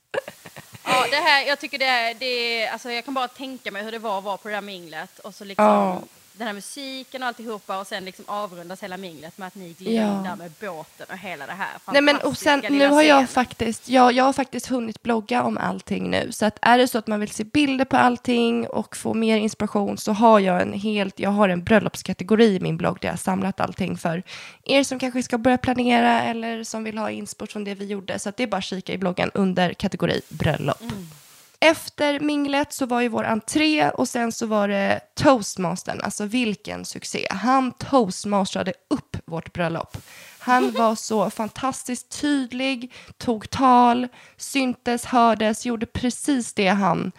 [0.84, 2.26] Ja, det här, jag tycker det är, det
[2.64, 4.60] är, alltså jag kan bara tänka mig hur det var att vara på det där
[4.60, 6.02] minglet och så liksom Ja.
[6.38, 10.02] Den här musiken och alltihopa och sen liksom avrundas hela minglet med att ni glider
[10.02, 10.16] Ja.
[10.18, 13.16] in där med båten och hela det här Nej, men, och sen, nu har jag
[13.16, 13.26] scenen.
[13.28, 16.32] faktiskt, jag, jag har faktiskt hunnit blogga om allting nu.
[16.32, 19.36] Så att är det så att man vill se bilder på allting och få mer
[19.36, 23.12] inspiration så har jag en helt, jag har en bröllopskategori i min blogg där jag
[23.12, 24.22] har samlat allting för
[24.64, 28.18] er som kanske ska börja planera eller som vill ha inspo från det vi gjorde.
[28.18, 30.82] Så att det är bara att kika i bloggen under kategori bröllop.
[31.66, 36.84] Efter minglet så var ju vår entré och sen så var det toastmastern, alltså vilken
[36.84, 37.26] succé.
[37.30, 39.96] Han toastmasterade upp vårt bröllop.
[40.38, 47.12] Han var så fantastiskt tydlig, tog tal, syntes, hördes, gjorde precis det han,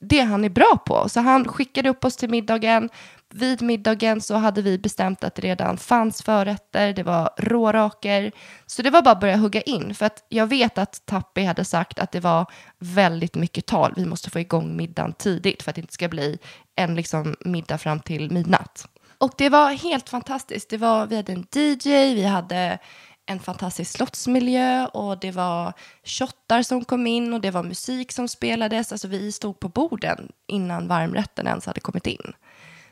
[0.00, 1.08] det han är bra på.
[1.08, 2.88] Så han skickade upp oss till middagen.
[3.34, 8.32] Vid middagen så hade vi bestämt att det redan fanns förrätter, det var råraker.
[8.66, 9.94] Så det var bara att börja hugga in.
[9.94, 12.46] För att jag vet att Tappi hade sagt att det var
[12.78, 13.92] väldigt mycket tal.
[13.96, 16.38] Vi måste få igång middagen tidigt för att det inte ska bli
[16.74, 18.88] en liksom, middag fram till midnatt.
[19.18, 20.70] Och det var helt fantastiskt.
[20.70, 22.78] Det var, vi hade en DJ, vi hade
[23.26, 25.72] en fantastisk slottsmiljö och det var
[26.04, 28.92] shottar som kom in och det var musik som spelades.
[28.92, 32.32] Alltså vi stod på borden innan varmrätten ens hade kommit in.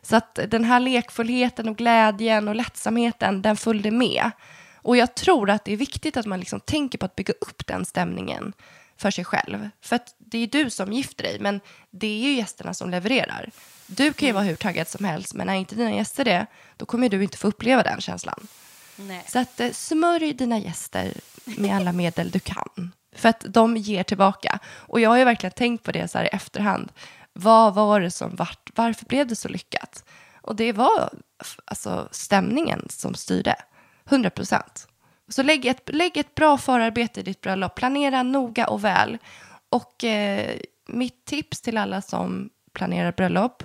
[0.03, 4.31] Så att den här lekfullheten och glädjen och lättsamheten, den följde med.
[4.77, 7.67] Och jag tror att det är viktigt att man liksom tänker på att bygga upp
[7.67, 8.53] den stämningen
[8.97, 9.69] för sig själv.
[9.81, 13.51] För att det är du som gifter dig, men det är ju gästerna som levererar.
[13.87, 16.87] Du kan ju vara hur taggad som helst, men är inte dina gäster det, då
[16.87, 18.47] kommer du inte få uppleva den känslan.
[18.97, 19.25] Nej.
[19.29, 21.13] Så att eh, smörj dina gäster
[21.45, 22.93] med alla medel du kan.
[23.13, 24.59] För att de ger tillbaka.
[24.69, 26.93] Och jag har ju verkligen tänkt på det så här i efterhand.
[27.40, 30.05] Vad var det som vart, varför blev det så lyckat?
[30.42, 31.11] Och det var
[31.64, 33.57] alltså stämningen som styrde.
[34.05, 34.88] 100 procent.
[35.29, 37.74] Så lägg ett, lägg ett bra förarbete i ditt bröllop.
[37.74, 39.18] Planera noga och väl.
[39.68, 43.62] Och eh, mitt tips till alla som planerar bröllop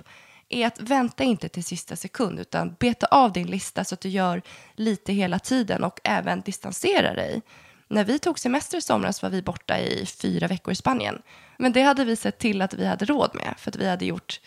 [0.48, 4.08] är att vänta inte till sista sekund utan beta av din lista så att du
[4.08, 4.42] gör
[4.74, 7.42] lite hela tiden och även distansera dig.
[7.88, 11.22] När vi tog semester i somras var vi borta i fyra veckor i Spanien.
[11.58, 14.04] Men det hade vi sett till att vi hade råd med för att vi hade
[14.04, 14.40] gjort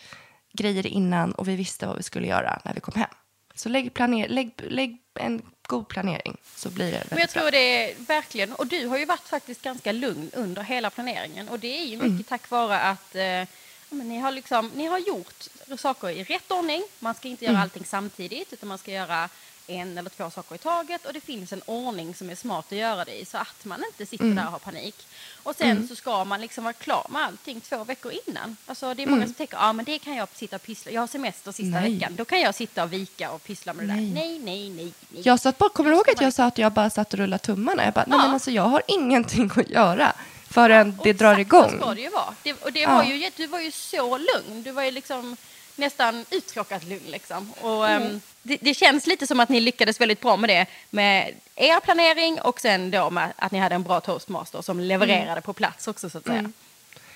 [0.52, 3.10] grejer innan och vi visste vad vi skulle göra när vi kom hem.
[3.54, 7.40] Så lägg, planer, lägg, lägg en god planering så blir det väldigt Men jag bra.
[7.40, 7.58] tror det
[7.90, 11.80] är verkligen, och du har ju varit faktiskt ganska lugn under hela planeringen och det
[11.80, 12.24] är ju mycket Mm.
[12.24, 13.44] tack vare att eh,
[13.90, 15.44] men ni, har liksom, ni har gjort
[15.78, 16.82] saker i rätt ordning.
[16.98, 17.62] Man ska inte göra Mm.
[17.62, 19.28] allting samtidigt utan man ska göra
[19.70, 22.78] en eller två saker i taget och det finns en ordning som är smart att
[22.78, 24.36] göra det i så att man inte sitter Mm.
[24.36, 25.06] där och har panik.
[25.42, 28.56] Och sen så ska man liksom vara klar med allting två veckor innan.
[28.66, 29.28] Alltså det är många Mm.
[29.28, 31.94] som tänker, ja men det kan jag sitta och pyssla, jag har semester sista Nej.
[31.94, 34.06] veckan, då kan jag sitta och vika och pyssla med det Nej.
[34.06, 34.14] där.
[34.14, 35.22] Nej, nej, nej, nej.
[35.24, 37.42] Jag satt bara, kommer du ihåg att jag sa att jag bara satt och rullade
[37.44, 37.84] tummarna?
[37.84, 38.22] Jag bara, nej Ja.
[38.24, 40.12] men alltså jag har ingenting att göra
[40.50, 41.70] förrän det Och drar exakt igång.
[41.70, 42.34] Så ska det ju vara.
[42.42, 42.94] Det, och det Ja.
[42.94, 44.62] var ju, du var ju så lugn.
[44.62, 45.36] Du var ju liksom
[45.76, 47.04] nästan uttråkat lugn.
[47.06, 47.52] Liksom.
[47.60, 48.02] Och, Mm.
[48.02, 51.80] ehm, det, det känns lite som att ni lyckades väldigt bra med det med er
[51.80, 55.42] planering och sen då med att ni hade en bra toastmaster som levererade Mm.
[55.42, 56.52] på plats också så att säga.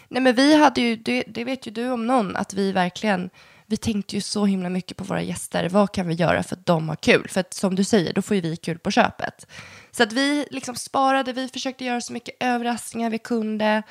[0.09, 3.31] Nej men vi hade ju, det, det vet ju du om någon, att vi verkligen,
[3.67, 5.69] vi tänkte ju så himla mycket på våra gäster.
[5.69, 7.29] Vad kan vi göra för att de har kul?
[7.29, 9.47] För att som du säger, då får ju vi kul på köpet.
[9.91, 13.83] Så att vi liksom sparade, vi försökte göra så mycket överraskningar vi kunde.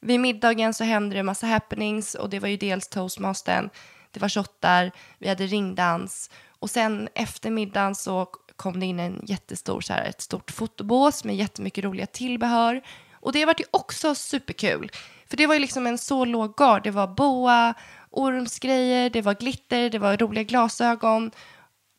[0.00, 3.70] Vid middagen så hände det en massa happenings och det var ju dels toastmastern,
[4.10, 6.30] det var shottar, vi hade ringdans
[6.62, 11.24] och sen efter middagen så kom det in en jättestor, så här, ett stort fotobås
[11.24, 12.82] med jättemycket roliga tillbehör.
[13.12, 14.90] Och det var ju också superkul.
[15.26, 16.82] För det var ju liksom en så låg gard.
[16.82, 17.74] Det var boa,
[18.10, 21.30] ormsgrejer, det var glitter, det var roliga glasögon.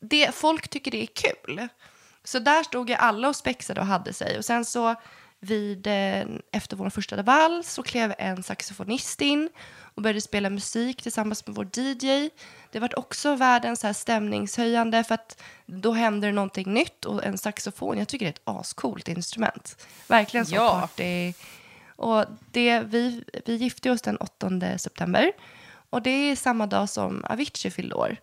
[0.00, 1.68] Det, folk tycker det är kul.
[2.24, 4.38] Så där stod ju alla och spexade och hade sig.
[4.38, 4.94] Och sen så
[5.40, 9.48] vid, eh, efter vår första vals så klev en saxofonist in
[9.94, 12.30] och började spela musik tillsammans med vår DJ.
[12.70, 17.24] Det var också världens så här stämningshöjande för att då händer det någonting nytt och
[17.24, 19.86] en saxofon, jag tycker det är ett ascoolt instrument.
[20.08, 20.80] Verkligen som Ja.
[20.80, 21.32] party.
[21.96, 25.32] Och det, vi, vi gifte oss den 8 september
[25.90, 28.16] och det är samma dag som Avicii fyllde år.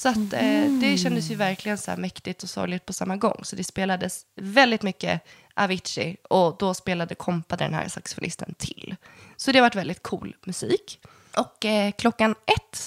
[0.00, 3.40] Så att, eh, det kändes ju verkligen så mäktigt och sorgligt på samma gång.
[3.42, 5.20] Så det spelades väldigt mycket
[5.54, 8.96] Avicii och då spelade kompade den här saxofonisten till.
[9.36, 11.00] Så det har varit väldigt cool musik.
[11.36, 12.34] Och eh, klockan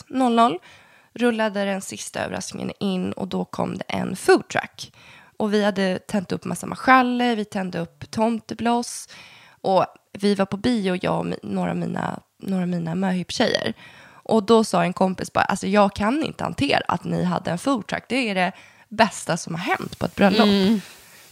[0.09, 0.59] 1.00
[1.13, 4.93] rullade den sista överraskningen in och då kom det en foodtruck.
[5.37, 9.09] Och vi hade tänt upp massa marschaller, vi tände upp tomtebloss
[9.61, 13.73] och vi var på bio, jag och några av mina, några mina möhipptjejer.
[14.23, 17.57] Och då sa en kompis bara, alltså jag kan inte hantera att ni hade en
[17.57, 18.03] foodtruck.
[18.09, 18.51] Det är det
[18.89, 20.47] bästa som har hänt på ett bröllop.
[20.47, 20.81] Mm.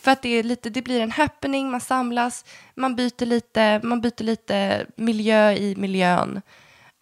[0.02, 4.02] För att det, är lite, det blir en happening, man samlas, man byter lite, man
[4.02, 6.42] byter lite miljö i miljön.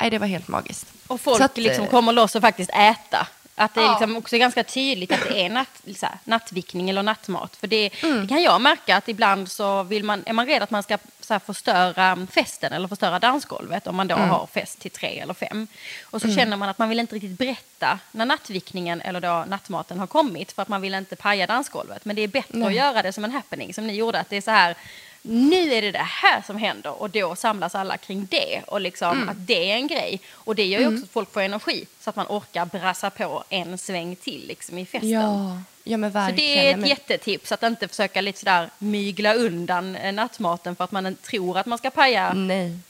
[0.02, 0.88] Nej, det var helt magiskt.
[1.08, 3.28] Och folk att, liksom eh, kommer loss och faktiskt äta.
[3.59, 7.03] Att det är liksom också ganska tydligt att det är natt, så här, nattvickning eller
[7.03, 7.55] nattmat.
[7.55, 8.21] För det, mm.
[8.21, 10.97] det, kan jag märka att ibland så vill man, är man rädd att man ska
[11.19, 14.29] så här, förstöra festen eller förstöra dansgolvet om man då mm.
[14.29, 15.67] har fest till tre eller fem.
[16.03, 16.37] Och så mm.
[16.37, 20.51] känner man att man vill inte riktigt berätta när nattvickningen eller då nattmaten har kommit
[20.51, 22.05] för att man vill inte paja dansgolvet.
[22.05, 24.19] Men det är bättre att göra det som en happening som ni gjorde.
[24.19, 24.75] Att det är så här
[25.21, 29.17] nu är det det här som händer och då samlas alla kring det och liksom
[29.17, 29.29] mm.
[29.29, 30.21] att det är en grej.
[30.34, 30.95] Och det gör ju mm.
[30.95, 34.77] också att folk får energi så att man orkar brassa på en sväng till liksom
[34.77, 35.10] i festen.
[35.10, 36.49] Ja, ja men verkligen.
[36.49, 36.89] Så det är ett men...
[36.89, 41.65] jättetips att inte försöka lite sådär mygla undan eh, nattmaten för att man tror att
[41.65, 42.36] man ska paja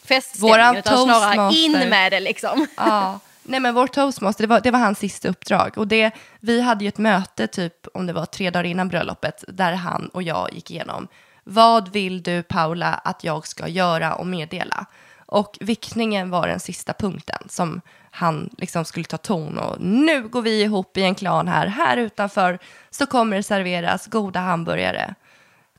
[0.03, 2.67] feststämningen utan snarare in med det liksom.
[2.77, 3.19] Ja.
[3.43, 5.77] Nej men vår toastmaster, det var, det var hans sista uppdrag.
[5.77, 9.43] Och det, vi hade ju ett möte typ, om det var tre dagar innan bröllopet,
[9.47, 11.07] där han och jag gick igenom
[11.43, 14.85] vad vill du Paula att jag ska göra och meddela?
[15.25, 20.41] Och vickningen var den sista punkten som han liksom skulle ta ton och nu går
[20.41, 21.67] vi ihop i en klan här.
[21.67, 25.15] Här utanför så kommer det serveras goda hamburgare.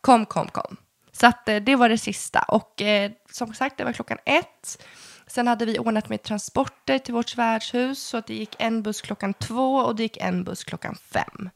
[0.01, 0.77] Kom, kom, kom.
[1.13, 2.43] Så att, eh, det var det sista.
[2.43, 4.85] Och eh, som sagt, det var klockan ett.
[5.27, 9.01] Sen hade vi ordnat med transporter till vårt värdshus så att det gick en buss
[9.01, 11.51] klockan två och det gick en buss klockan fem.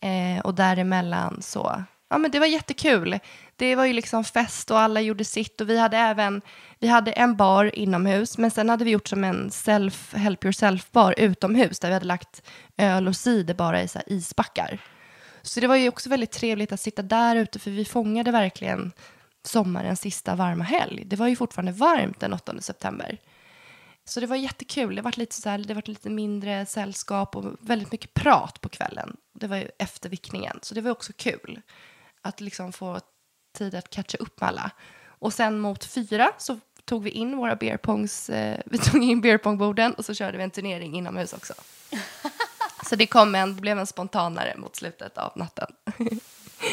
[0.00, 3.18] Eh, och däremellan så ja, men det var jättekul.
[3.56, 6.42] Det var ju liksom fest och alla gjorde sitt och vi hade även
[6.78, 11.14] vi hade en bar inomhus men sen hade vi gjort som en self, help yourself-bar
[11.18, 12.42] utomhus där vi hade lagt
[12.76, 14.78] öl och cider bara i så isbackar.
[15.42, 18.92] Så det var ju också väldigt trevligt att sitta där ute för vi fångade verkligen
[19.44, 21.02] sommarens sista varma helg.
[21.06, 23.18] Det var ju fortfarande varmt den 8 september.
[24.04, 24.96] Så det var jättekul.
[24.96, 28.68] Det var lite, så här, det var lite mindre sällskap och väldigt mycket prat på
[28.68, 29.16] kvällen.
[29.32, 31.60] Det var ju efter vickningen, så det var också kul
[32.26, 33.00] att liksom få
[33.58, 34.70] tid att catcha upp med alla.
[35.18, 39.94] Och sen mot fyra så tog vi in våra beerpongs, eh, vi tog in beerpongborden
[39.94, 41.54] och så körde vi en turnering inomhus också.
[42.88, 45.66] så det kom en, blev en spontanare mot slutet av natten.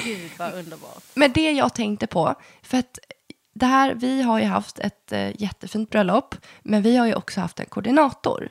[0.03, 1.03] Gud vad underbart.
[1.13, 2.99] Men det jag tänkte på, för att
[3.53, 7.41] det här, vi har ju haft ett eh, jättefint bröllop, men vi har ju också
[7.41, 8.49] haft en koordinator.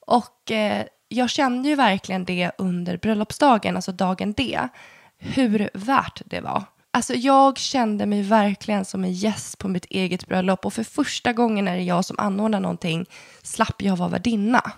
[0.00, 4.68] Och eh, jag kände ju verkligen det under bröllopsdagen, alltså dagen D,
[5.24, 6.64] hur värt det var.
[6.90, 11.32] Alltså jag kände mig verkligen som en gäst på mitt eget bröllop och för första
[11.32, 13.06] gången är det jag som anordnar någonting
[13.42, 14.72] slapp jag vara värdinna.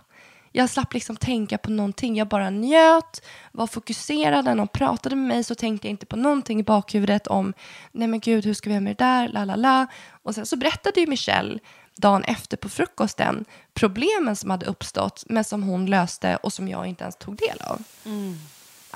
[0.52, 4.44] Jag slapp liksom tänka på någonting, jag bara njöt, var fokuserad.
[4.44, 7.52] När någon pratade med mig så tänkte jag inte på någonting i bakhuvudet om
[7.92, 9.86] nej men gud hur ska vi göra med det där, la la la.
[10.22, 11.58] Och sen så berättade ju Michelle
[11.96, 16.86] dagen efter på frukosten problemen som hade uppstått men som hon löste och som jag
[16.86, 17.82] inte ens tog del av.
[18.04, 18.38] Mm.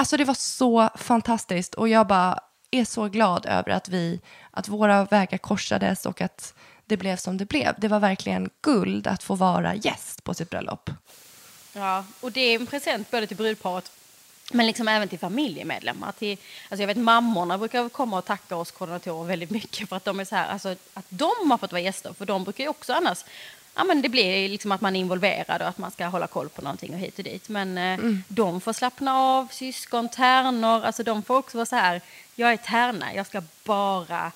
[0.01, 2.39] Alltså det var så fantastiskt och jag bara
[2.71, 6.55] är så glad över att vi, att våra vägar korsades och att
[6.87, 7.75] det blev som det blev.
[7.79, 10.91] Det var verkligen guld att få vara gäst på sitt bröllop.
[11.73, 13.93] Ja, och det är en present både till brudparet
[14.53, 16.13] men liksom även till familjemedlemmar.
[16.13, 20.05] Till, alltså jag vet mammorna brukar komma och tacka oss koordinatorer väldigt mycket för att
[20.05, 22.71] de är så här, alltså att de har fått vara gäster, för de brukar ju
[22.71, 23.25] också annars
[23.81, 26.49] ja, men det blir liksom att man är involverad och att man ska hålla koll
[26.49, 27.49] på någonting och hit och dit.
[27.49, 28.23] Men eh, mm.
[28.29, 32.01] de får slappna av, syskon, tärnor, alltså de får också vara så här,
[32.35, 34.33] jag är tärna, jag ska bara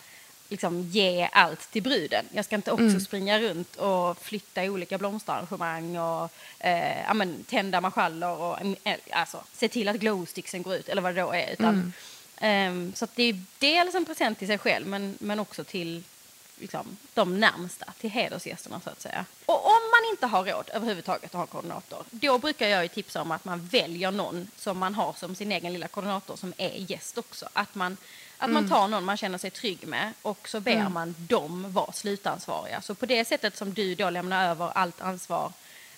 [0.49, 2.25] liksom ge allt till bruden.
[2.33, 3.01] Jag ska inte också mm.
[3.01, 9.45] springa runt och flytta olika blomsterarrangemang och eh, ja, men, tända marschaller och eh, alltså,
[9.53, 11.53] se till att glowsticksen går ut eller vad det då är.
[11.53, 11.93] Utan,
[12.39, 12.89] mm.
[12.89, 16.03] eh, så det är dels en present till sig själv men, men också till
[16.65, 19.25] liksom, de närmsta till hedersgästerna så att säga.
[19.47, 23.23] Och om man inte har råd överhuvudtaget att ha koordinator, då brukar jag ju tipsa
[23.23, 26.71] om att man väljer någon som man har som sin egen lilla koordinator som är
[26.91, 27.49] gäst också.
[27.53, 27.97] Att man,
[28.39, 28.55] att mm.
[28.55, 30.93] man tar någon man känner sig trygg med och så ber mm.
[30.93, 32.81] man dem vara slutansvariga.
[32.81, 35.53] Så på det sättet som du då lämnar över allt ansvar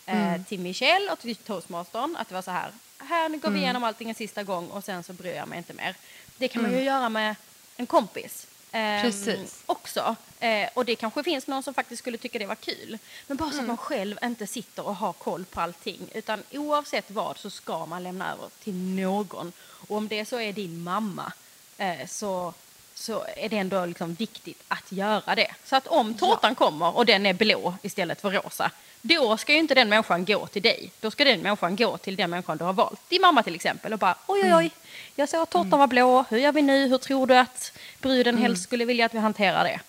[0.06, 0.44] eh, mm.
[0.44, 3.62] till Michelle och till toastmastern, att det var så här, här nu går vi mm.
[3.62, 5.94] igenom allting en sista gång och sen så bryr jag mig inte mer.
[6.36, 6.86] Det kan man ju mm.
[6.86, 7.34] göra med
[7.76, 9.62] en kompis Eh, Precis.
[9.66, 10.16] också.
[10.40, 12.98] Eh, och det kanske finns någon som faktiskt skulle tycka det var kul.
[13.26, 13.64] Men bara så mm.
[13.64, 16.10] att man själv inte sitter och har koll på allting.
[16.14, 19.52] Utan oavsett vad så ska man lämna över till någon.
[19.88, 21.32] Och om det så är din mamma
[21.78, 22.54] eh, så
[22.98, 25.54] så är det ändå liksom viktigt att göra det.
[25.64, 28.70] Så att om tårtan kommer och den är blå istället för rosa,
[29.02, 30.92] då ska ju inte den människan gå till dig.
[31.00, 33.00] Då ska den människan gå till den människan du har valt.
[33.08, 34.70] Din mamma till exempel och bara oj oj oj,
[35.14, 38.38] jag såg att tårtan var blå, hur gör vi nu, hur tror du att bruden
[38.38, 39.80] helst skulle vilja att vi hanterar det?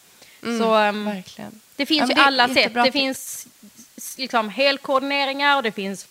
[0.41, 1.23] Så um,
[1.75, 2.73] det finns Ja, ju det alla sätt.
[2.73, 3.47] Det finns
[4.17, 6.07] liksom helkoordineringar och det finns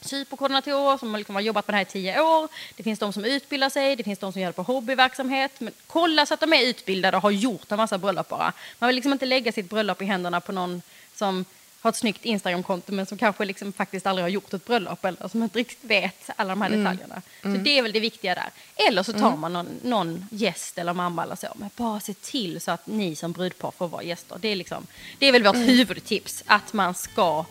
[0.00, 2.48] superkoordinatorer som liksom har jobbat med det här i tio år.
[2.76, 5.60] Det finns de som utbildar sig, det finns de som gör det på hobbyverksamhet.
[5.60, 8.52] Men kolla så att de är utbildade och har gjort en massa bröllop bara.
[8.78, 10.82] Man vill liksom inte lägga sitt bröllop i händerna på någon
[11.14, 11.44] som
[11.80, 15.28] har ett snyggt Instagramkonto men som kanske liksom faktiskt aldrig har gjort ett bröllop eller
[15.28, 16.84] som inte riktigt vet alla de här Mm.
[16.84, 17.22] detaljerna.
[17.42, 18.50] Så det är väl det viktiga där.
[18.88, 21.46] Eller så tar man någon, någon gäst eller mamma eller så.
[21.56, 24.38] Men bara se till så att ni som brudpar får vara gäster.
[24.40, 24.86] Det är, liksom,
[25.18, 25.68] det är väl vårt Mm.
[25.68, 26.42] huvudtips.
[26.46, 27.44] Att man ska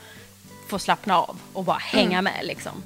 [0.68, 2.84] få slappna av och bara hänga med liksom.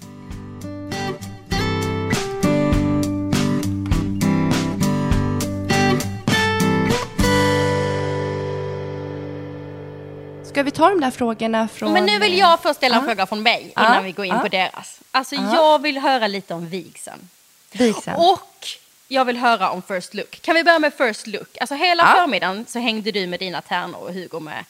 [10.50, 11.94] Ska vi ta de där frågorna från...
[11.94, 14.48] Men nu vill jag först ställa en fråga från mig innan vi går in på
[14.48, 15.00] deras.
[15.12, 17.30] Alltså jag vill höra lite om vigseln.
[17.72, 18.18] Vigseln.
[18.18, 18.68] Och
[19.08, 20.42] jag vill höra om first look.
[20.42, 21.58] Kan vi börja med first look?
[21.62, 22.22] Alltså hela Ja.
[22.22, 24.66] förmiddagen så hängde du med dina tärnor och Hugo med,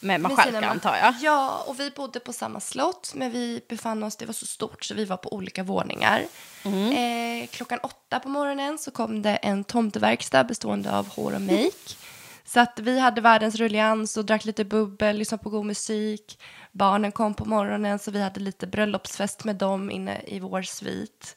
[0.00, 1.14] med marskalkar antar jag.
[1.20, 4.84] Ja, och vi bodde på samma slott, men vi befann oss, det var så stort
[4.84, 6.24] så vi var på olika våningar.
[6.64, 11.70] Eh, klockan åtta på morgonen så kom det en tomteverkstad bestående av hår och make.
[12.52, 16.38] Så att vi hade världens rullians och drack lite bubbel, lyssnade på god musik.
[16.72, 21.36] Barnen kom på morgonen så vi hade lite bröllopsfest med dem inne i vår svit.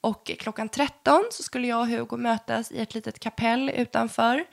[0.00, 4.44] Och klockan 13 så skulle jag och Hugo mötas i ett litet kapell utanför.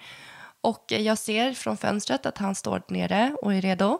[0.61, 3.99] Och jag ser från fönstret att han står nere och är redo.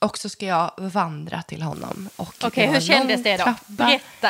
[0.00, 2.08] Och så ska jag vandra till honom.
[2.16, 3.44] Okej, var hur kändes det då?
[3.44, 3.60] trappa.
[3.66, 4.28] Berätta.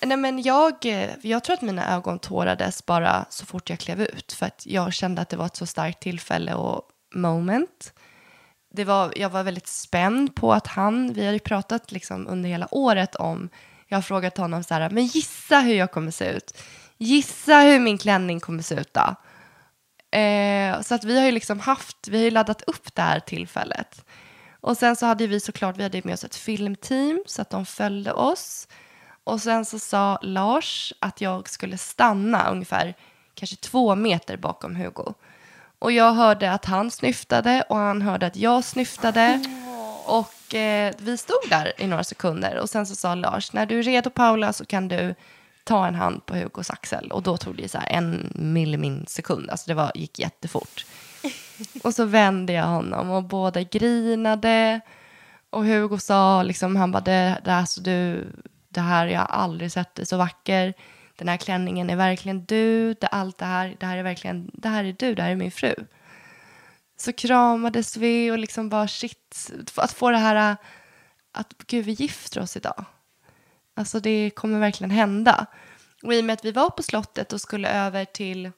[0.00, 4.00] Nej, men jag, eh, jag tror att mina ögon tårades bara så fort jag klev
[4.00, 4.32] ut.
[4.32, 6.82] För att jag kände att det var ett så starkt tillfälle och
[7.14, 7.92] moment.
[8.74, 12.48] Det var, jag var väldigt spänd på att han, vi hade ju pratat liksom under
[12.48, 13.48] hela året om,
[13.88, 16.58] jag har frågat honom så här, men gissa hur jag kommer se ut.
[16.98, 19.16] Gissa hur min klänning kommer se ut då.
[20.18, 23.20] Eh, så att vi har ju liksom haft, vi har ju laddat upp det här
[23.20, 24.04] tillfället.
[24.60, 27.66] Och sen så hade vi såklart, vi hade med oss ett filmteam så att de
[27.66, 28.68] följde oss.
[29.26, 32.94] Och sen så sa Lars att jag skulle stanna ungefär
[33.34, 35.14] kanske två meter bakom Hugo.
[35.78, 39.44] Och jag hörde att han snyftade och han hörde att jag snyftade.
[40.04, 43.78] Och eh, vi stod där i några sekunder och sen så sa Lars, när du
[43.78, 45.14] är redo Paula så kan du
[45.64, 47.12] ta en hand på Hugos axel.
[47.12, 50.86] Och då tog det så en millisekund, alltså det var, gick jättefort.
[51.84, 54.80] Och så vände jag honom och båda grinade.
[55.50, 58.26] Och Hugo sa, liksom, han bara, det, det, alltså, du,
[58.76, 60.74] det här, jag har aldrig sett dig så vacker.
[61.16, 62.94] Den här klänningen är verkligen du.
[62.94, 65.36] Det, allt det här, det här är verkligen, det här är du, det här är
[65.36, 65.74] min fru.
[66.96, 70.56] Så kramades vi och liksom bara shit, att få det här
[71.32, 72.84] att gud vi gifter oss idag.
[73.74, 75.46] Alltså det kommer verkligen hända.
[76.02, 78.50] Och i och med att vi var på slottet och skulle över till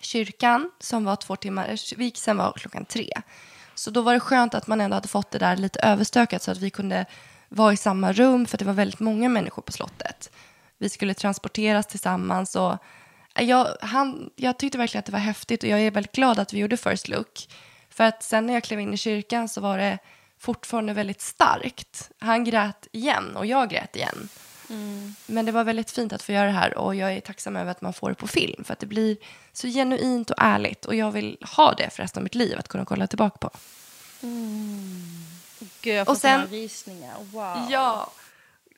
[0.00, 3.12] kyrkan som var två timmar, vigseln var klockan tre.
[3.74, 6.50] Så då var det skönt att man ändå hade fått det där lite överstökat så
[6.50, 7.06] att vi kunde
[7.54, 10.30] vara i samma rum för det var väldigt många människor på slottet.
[10.78, 12.78] Vi skulle transporteras tillsammans och
[13.34, 16.52] jag, han, jag tyckte verkligen att det var häftigt och jag är väldigt glad att
[16.52, 17.48] vi gjorde First Look.
[17.90, 19.98] För att sen när jag klev in i kyrkan så var det
[20.38, 22.10] fortfarande väldigt starkt.
[22.18, 24.28] Han grät igen och jag grät igen.
[25.26, 27.70] Men det var väldigt fint att få göra det här och jag är tacksam över
[27.70, 29.16] att man får det på film för att det blir
[29.52, 32.68] så genuint och ärligt och jag vill ha det för resten av mitt liv att
[32.68, 33.50] kunna kolla tillbaka på.
[35.82, 37.14] Gud, jag får Och sen- rysningar.
[37.32, 37.66] Wow.
[37.70, 38.10] Ja,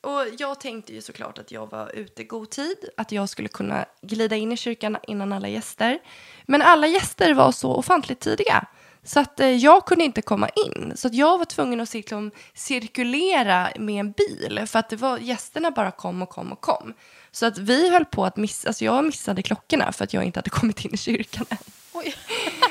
[0.01, 3.49] och jag tänkte ju såklart att jag var ute i god tid, att jag skulle
[3.49, 5.99] kunna glida in i kyrkan innan alla gäster.
[6.47, 8.67] Men alla gäster var så ofantligt tidiga.
[9.05, 10.93] Så att eh, jag kunde inte komma in.
[10.97, 14.63] Så att jag var tvungen att liksom, cirkulera med en bil.
[14.67, 16.95] För att det var, gästerna bara kom och kom och kom.
[17.31, 20.39] Så att vi höll på att missa, alltså jag missade klockorna för att jag inte
[20.39, 21.57] hade kommit in i kyrkan än.
[21.93, 22.15] Oj.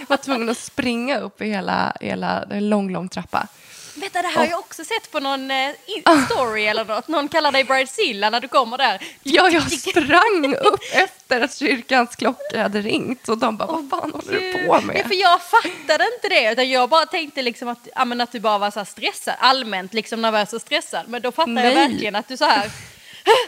[0.08, 3.48] var tvungen att springa upp i hela, hela en lång, lång trappa.
[3.96, 7.08] Vänta, det här har jag också sett på någon eh, in- story eller något.
[7.08, 9.02] Någon kallar dig Bridezilla när du kommer där.
[9.24, 14.12] Ja, jag sprang upp efter att kyrkans klocka hade ringt och de bara, vad fan
[14.12, 15.06] håller du på Ja, med?
[15.08, 18.40] för jag fattade inte det, utan jag bara tänkte liksom att, ja, men att du
[18.40, 21.08] bara var så stressad, allmänt liksom nervös och stressad.
[21.08, 21.76] Men då fattar jag Nej.
[21.76, 22.72] verkligen att du så här,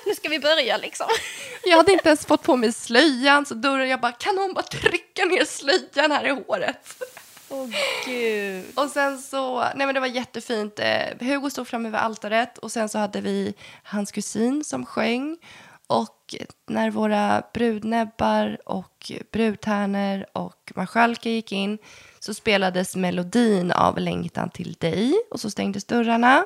[0.05, 1.07] nu ska vi börja liksom.
[1.63, 4.63] Jag hade inte ens fått på mig slöjan så dörren, jag bara, kan någon bara
[4.63, 6.87] trycka ner slöjan här i håret?
[7.49, 7.67] Åh
[8.05, 8.65] gud.
[8.75, 10.79] Och sen så, nej men det var jättefint.
[10.79, 15.37] Eh, Hugo stod framme vid altaret och sen så hade vi hans kusin som sjöng.
[15.87, 16.35] Och
[16.67, 21.77] när våra brudnäbbar och brudtärnor och marskalkar gick in
[22.19, 26.45] så spelades melodin av Längtan till dig och så stängdes dörrarna.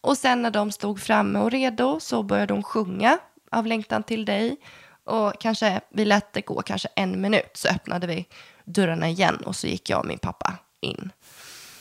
[0.00, 3.18] Och sen när de stod framme och redo så började de sjunga
[3.50, 4.56] av Längtan till dig.
[5.04, 8.26] Och kanske, vi lät det gå kanske en minut så öppnade vi
[8.66, 11.12] dörrarna igen och så gick jag och min pappa in.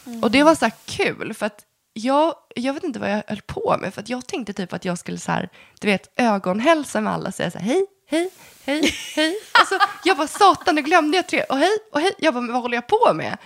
[0.05, 0.23] Mm.
[0.23, 3.77] Och det var så kul för att jag, jag vet inte vad jag höll på
[3.81, 7.13] med för att jag tänkte typ att jag skulle så här, du vet ögonhälsa med
[7.13, 8.31] alla och säga så här hej, hej,
[8.65, 9.35] hej, hej.
[9.51, 12.11] Alltså, jag bara satan, nu glömde jag tre och hej och hej.
[12.17, 13.37] Jag bara, vad håller jag på med?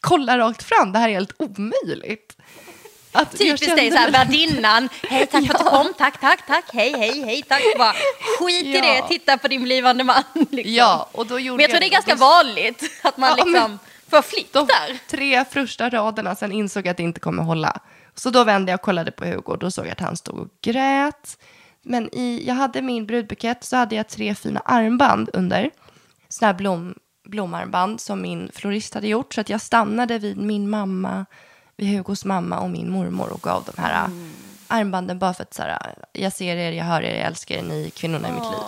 [0.00, 2.36] Kolla rakt fram, det här är helt omöjligt.
[3.14, 4.88] Att Typiskt dig, så här, värdinnan.
[5.02, 5.94] Hej, tack för att du kom.
[5.98, 6.64] Tack, tack, tack.
[6.72, 7.62] Hej, hej, hej, tack.
[7.78, 7.92] Bara,
[8.38, 10.22] skit i det, titta på din blivande man.
[10.50, 10.74] Liksom.
[10.74, 13.78] Ja, och då gjorde men jag tror det är ganska vanligt att man ja, liksom
[14.22, 15.08] flipp där.
[15.10, 17.80] tre första raderna, sen insåg jag att det inte kommer hålla.
[18.14, 20.38] Så då vände jag och kollade på Hugo och då såg jag att han stod
[20.38, 21.38] och grät.
[21.82, 25.70] Men i, jag hade min brudbukett så hade jag tre fina armband under.
[26.28, 26.94] Sådana här blom,
[27.24, 29.34] blomarmband som min florist hade gjort.
[29.34, 31.26] Så att jag stannade vid min mamma,
[31.76, 34.34] vid Hugos mamma och min mormor och gav de här mm.
[34.68, 37.62] armbanden bara för att så här, jag ser er, jag hör er, jag älskar er,
[37.62, 38.60] ni kvinnorna i mitt liv.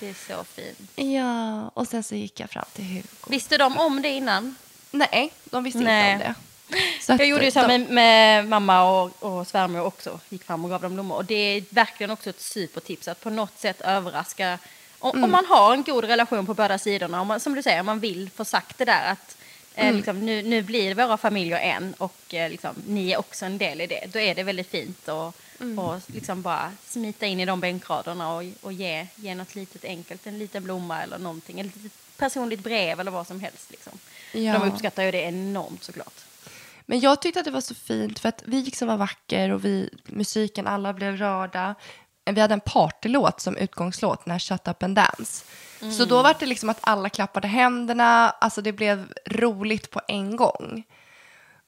[0.00, 0.90] Det är så fint.
[0.96, 3.08] Ja, och sen så gick jag fram till Hugo.
[3.28, 4.56] Visste de om det innan?
[4.90, 6.12] Nej, de visste Nej.
[6.12, 6.34] inte om det.
[7.00, 10.20] Så jag gjorde ju så med, med, mamma och, och svärmor också.
[10.28, 11.16] Gick fram och gav dem blommor.
[11.16, 14.58] Och det är verkligen också ett supertips att på något sätt överraska.
[14.98, 15.24] Om, mm.
[15.24, 17.86] om man har en god relation på båda sidorna, om man, som du säger, om
[17.86, 19.36] man vill få sagt det där att
[19.82, 19.96] mm.
[19.96, 23.80] liksom, nu, nu blir våra familjer en och eh, liksom, ni är också en del
[23.80, 24.12] i det.
[24.12, 25.78] Då är det väldigt fint att mm.
[25.78, 30.26] och liksom bara smita in i de bänkraderna och, och ge, ge något litet enkelt,
[30.26, 33.70] en liten blomma eller någonting, ett litet personligt brev eller vad som helst.
[33.70, 33.92] Liksom.
[34.32, 34.58] Ja.
[34.58, 36.24] De uppskattar ju det enormt såklart.
[36.86, 39.90] Men jag tyckte att det var så fint för att vi var vacker och vi,
[40.06, 41.74] musiken, alla blev rörda.
[42.24, 45.44] Vi hade en partylåt som utgångslåt, när Shut Up and Dance.
[45.82, 45.92] Mm.
[45.94, 50.36] Så då var det liksom att alla klappade händerna, alltså det blev roligt på en
[50.36, 50.84] gång.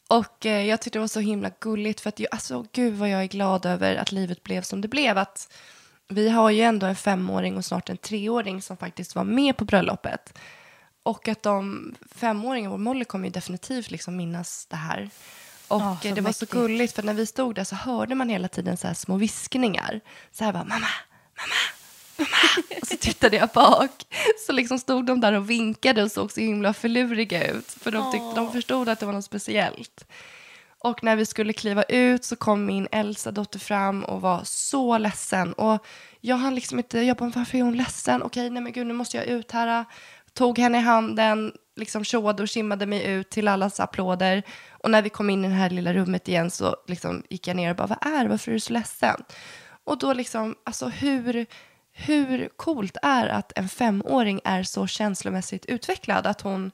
[0.09, 3.23] Och eh, jag tyckte det var så himla gulligt för att alltså gud vad jag
[3.23, 5.19] är glad över att livet blev som det blev.
[5.19, 5.53] Att
[6.09, 9.65] vi har ju ändå en femåring och snart en treåring som faktiskt var med på
[9.65, 10.39] bröllopet.
[11.03, 15.11] Och att de femåringar, vår Molly kommer ju definitivt liksom minnas det här.
[15.69, 16.51] Och oh, det var mäktigt.
[16.51, 19.17] så gulligt för när vi stod där så hörde man hela tiden så här små
[19.17, 20.01] viskningar.
[20.33, 20.87] Så här bara mamma,
[21.37, 21.55] mamma,
[22.23, 22.79] mamma.
[22.81, 23.91] och så tittade jag bak.
[24.47, 27.71] Så liksom stod de där och vinkade och såg så himla förluriga ut.
[27.71, 30.07] För de, tyckte, de förstod att det var något speciellt.
[30.79, 34.99] Och när vi skulle kliva ut så kom min äldsta dotter fram och var så
[34.99, 35.53] ledsen.
[35.53, 35.87] Och
[36.21, 38.23] jag hann liksom inte, jag bara varför är hon ledsen?
[38.23, 39.85] Okej, nej men gud nu måste jag ut här
[40.35, 44.43] tog henne i handen, liksom tjoade och simmade mig ut till allas applåder.
[44.71, 47.57] Och när vi kom in i det här lilla rummet igen så liksom gick jag
[47.57, 48.31] ner och bara, vad är det?
[48.31, 49.25] Varför är du så ledsen?
[49.85, 51.47] Och då liksom, alltså hur,
[51.93, 56.71] hur coolt är att en femåring är så känslomässigt utvecklad att hon,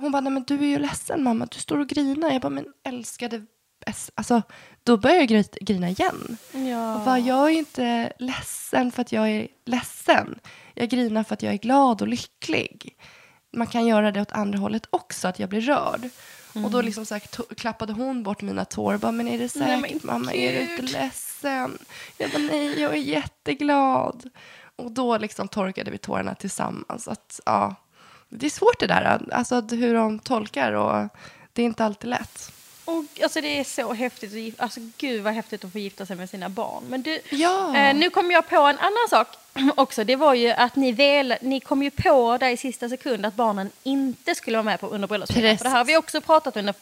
[0.00, 2.30] hon bara, nej men du är ju ledsen mamma, du står och grinar.
[2.30, 3.46] Jag bara, men älskade
[4.14, 4.42] Alltså,
[4.82, 6.36] då börjar jag grina igen.
[6.52, 6.94] Ja.
[6.94, 10.38] Och bara, jag är inte ledsen för att jag är ledsen.
[10.74, 12.96] Jag grinar för att jag är glad och lycklig.
[13.52, 16.08] Man kan göra det åt andra hållet också, att jag blir rörd.
[16.54, 16.64] Mm.
[16.64, 16.86] Och då mm.
[16.86, 18.96] liksom så här, klappade hon bort mina tår.
[18.96, 20.32] Bara, men är det säkert nej, mamma?
[20.32, 21.78] Är du inte ledsen?
[22.16, 24.30] Jag bara, nej, jag är jätteglad.
[24.76, 27.08] Och då liksom torkade vi tårarna tillsammans.
[27.08, 27.74] Att, ja,
[28.28, 31.08] det är svårt det där, alltså hur de tolkar och
[31.52, 32.52] det är inte alltid lätt.
[32.84, 34.60] Och, alltså det är så häftigt.
[34.60, 36.84] Alltså, gud vad häftigt att få gifta sig med sina barn.
[36.88, 37.76] Men du, ja.
[37.76, 39.28] eh, nu kom jag på en annan sak
[39.74, 40.04] också.
[40.04, 43.34] Det var ju att ni, väl, ni kom ju på där i sista sekund att
[43.34, 45.58] barnen inte skulle vara med på under bröllopsfesten.
[45.58, 46.74] För det här har vi också pratat under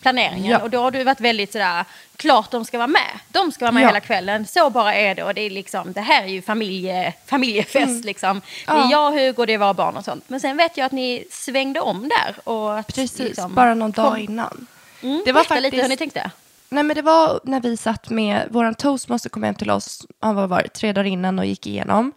[0.00, 0.50] planeringen.
[0.50, 0.58] Ja.
[0.58, 1.84] Och då har du varit väldigt sådär,
[2.16, 3.18] klart de ska vara med.
[3.28, 3.86] De ska vara med ja.
[3.86, 4.46] hela kvällen.
[4.46, 5.22] Så bara är det.
[5.22, 8.02] Och det, är liksom, det här är ju familje, familjefest mm.
[8.02, 8.42] liksom.
[8.66, 10.24] Det är jag, Hugo, det är våra barn och sånt.
[10.28, 12.48] Men sen vet jag att ni svängde om där.
[12.48, 14.66] Och att, Precis, liksom, bara någon dag kom, innan.
[15.02, 16.30] Mm, det var faktiskt, lite hur ni tänkte.
[16.68, 20.34] Nej, men det var när vi satt med, vår toastmaster kom hem till oss, han
[20.34, 22.12] var varit tre dagar innan och gick igenom.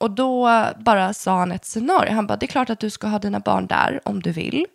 [0.00, 2.12] Och då bara sa han ett scenario.
[2.12, 4.66] Han bara, det är klart att du ska ha dina barn där om du vill.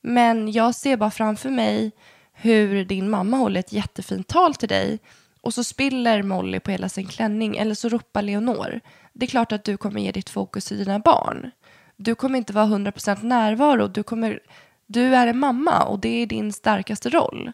[0.00, 1.92] Men jag ser bara framför mig
[2.32, 4.98] hur din mamma håller ett jättefint tal till dig
[5.40, 8.80] och så spiller Molly på hela sin klänning eller så ropar Leonor.
[9.12, 11.50] Det är klart att du kommer ge ditt fokus till dina barn.
[11.96, 13.86] Du kommer inte vara 100% närvaro.
[13.86, 14.40] Du kommer
[14.86, 17.52] du är en mamma och det är din starkaste roll.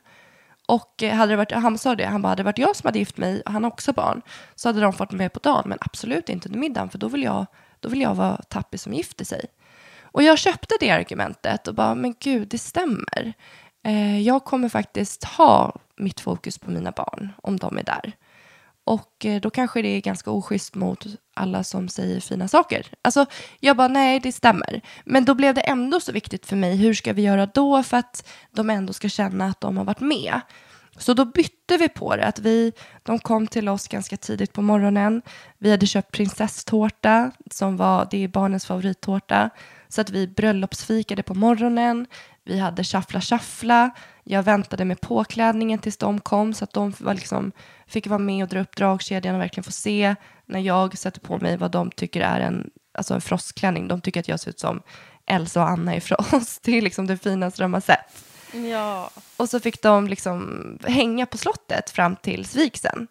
[0.67, 2.89] Och eh, hade det varit, han sa det, han bara, hade det varit jag som
[2.89, 4.23] hade gift mig, och han har också barn,
[4.55, 7.23] så hade de fått med på dagen, men absolut inte under middagen, för då vill
[7.23, 7.47] jag,
[7.81, 9.47] då vill jag vara tappig som gifter sig.
[10.03, 13.33] Och jag köpte det argumentet och bara, men gud, det stämmer.
[13.85, 18.13] Eh, jag kommer faktiskt ha mitt fokus på mina barn, om de är där.
[18.85, 22.87] Och eh, då kanske det är ganska oschysst mot alla som säger fina saker.
[23.03, 23.27] Alltså,
[23.61, 24.81] jag bara, nej, det stämmer.
[25.05, 27.97] Men då blev det ändå så viktigt för mig, hur ska vi göra då för
[27.97, 30.41] att de ändå ska känna att de har varit med?
[30.97, 32.27] Så då bytte vi på det.
[32.27, 32.73] Att vi,
[33.03, 35.23] de kom till oss ganska tidigt på morgonen.
[35.59, 39.51] Vi hade köpt prinsesstårta, som var, det är barnens favorittårta.
[39.89, 42.07] Så att vi bröllopsfikade på morgonen.
[42.45, 43.91] Vi hade shuffla shuffla.
[44.25, 47.53] Jag väntade med påklädningen tills de kom så att de var liksom,
[47.87, 50.15] fick vara med och dra upp dragkedjan och verkligen få se
[50.47, 53.89] när jag sätter på mig vad de tycker är en, alltså en frostklänning.
[53.89, 54.83] De tycker att jag ser ut som
[55.27, 56.63] Elsa och Anna i Frost.
[56.63, 58.25] Det är liksom det finaste de har sett.
[58.71, 59.11] Ja.
[59.37, 63.07] Och så fick de liksom hänga på slottet fram till vigseln.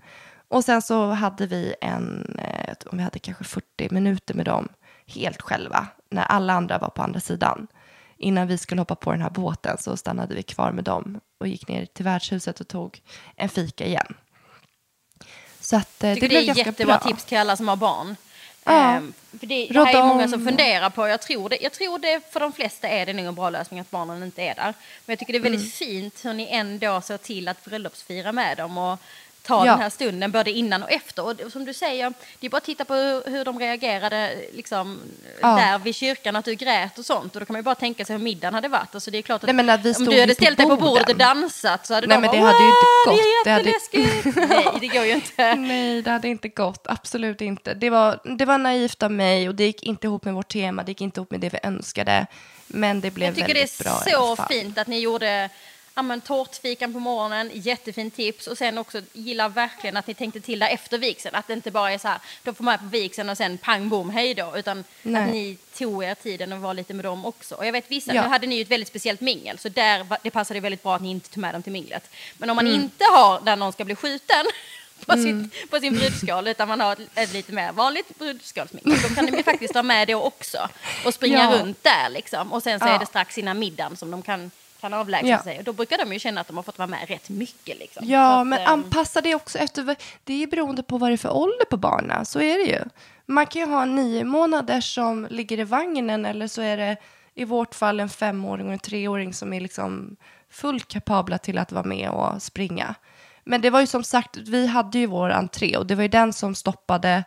[0.47, 4.67] Och sen så hade vi en, eh, om vi hade kanske 40 minuter med dem
[5.07, 7.67] helt själva när alla andra var på andra sidan.
[8.21, 11.47] Innan vi skulle hoppa på den här båten så stannade vi kvar med dem och
[11.47, 13.01] gick ner till värdshuset och tog
[13.35, 14.13] en fika igen.
[15.59, 17.07] Så att, eh, det blev det är ganska jättebra bra.
[17.11, 18.15] tips till alla som har barn.
[18.63, 18.71] Ja.
[18.97, 21.71] Ehm, för det, det här är många om- som funderar på, jag tror, det, jag
[21.71, 24.55] tror det för de flesta är det nog en bra lösning att barnen inte är
[24.55, 24.63] där.
[25.05, 25.71] Men jag tycker det är väldigt Mm.
[25.71, 28.99] fint hur ni ändå ser till att bröllopsfira med dem och
[29.43, 29.71] ta Ja.
[29.71, 31.45] den här stunden både innan och efter.
[31.45, 34.99] Och som du säger, det är bara att titta på hur, hur de reagerade liksom,
[35.41, 35.47] Ja.
[35.47, 37.35] där vid kyrkan, att du grät och sånt.
[37.35, 38.95] Och då kan man ju bara tänka sig hur middagen hade varit.
[38.95, 41.87] Alltså det är klart att Nej, om du hade ställt dig på bordet och dansat
[41.87, 43.23] så hade Nej, de men bara, det hade ju inte "Wow, gått.
[43.43, 44.49] Det Det är hade- jätteläskigt.
[44.49, 45.55] Nej, det går ju inte.
[45.55, 46.85] Nej, det hade inte gått.
[46.89, 47.73] Absolut inte.
[47.73, 50.83] Det var, det var naivt av mig och det gick inte ihop med vårt tema.
[50.83, 52.25] Det gick inte ihop med det vi önskade.
[52.67, 55.49] Men det blev Jag tycker det väldigt bra är så fint att ni gjorde
[55.95, 58.47] ja, men, tårtfikan på morgonen, jättefint tips.
[58.47, 61.35] Och sen också gillar verkligen att ni tänkte till där efter vigseln.
[61.35, 63.89] Att det inte bara är så här, de får med på vigseln och sen pang
[63.89, 64.53] bom, hej då.
[64.57, 65.23] Utan Nej.
[65.23, 67.55] att ni tog er tiden och var lite med dem också.
[67.55, 68.21] Och jag vet vissa, Ja.
[68.21, 69.59] nu hade ni ju ett väldigt speciellt mingel.
[69.59, 72.09] Så där, det passade väldigt bra att ni inte tog med dem till minglet.
[72.37, 72.81] Men om man Mm.
[72.81, 74.45] inte har där någon ska bli skjuten
[75.05, 78.99] på, sitt, på sin brudskål utan man har ett, ett lite mer vanligt brudskålsmingel.
[79.01, 80.69] Då kan de faktiskt ha med det också
[81.05, 81.59] och springa Ja.
[81.59, 82.53] runt där liksom.
[82.53, 82.89] Och sen så Ja.
[82.95, 84.51] är det strax innan middagen som de kan,
[84.81, 85.43] kan avlägsna Ja.
[85.43, 85.57] sig.
[85.57, 87.79] Och då brukar de ju känna att de har fått vara med rätt mycket.
[87.79, 88.05] Liksom.
[88.07, 89.95] Ja, att, men ehm, anpassa det också efter...
[90.23, 92.25] Det är beroende på vad det är för ålder på barnen.
[92.25, 92.83] Så är det ju.
[93.25, 96.97] Man kan ju ha nio månader som ligger i vagnen eller så är det
[97.33, 100.15] i vårt fall en femåring och en treåring som är liksom
[100.49, 102.95] fullt kapabla till att vara med och springa.
[103.43, 106.07] Men det var ju som sagt, vi hade ju vår entré och det var ju
[106.07, 107.23] den som stoppade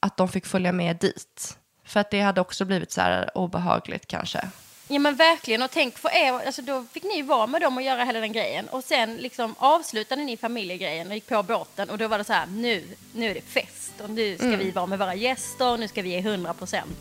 [0.00, 1.58] att de fick följa med dit.
[1.84, 4.50] För att det hade också blivit så här obehagligt kanske.
[4.90, 7.82] Ja men verkligen och tänk för er, alltså då fick ni vara med dem och
[7.82, 11.98] göra hela den grejen och sen liksom avslutade ni familjegrejen och gick på båten och
[11.98, 14.58] då var det så här nu, nu är det fest och nu ska Mm.
[14.58, 16.98] vi vara med våra gäster och nu ska vi ge 100 procent.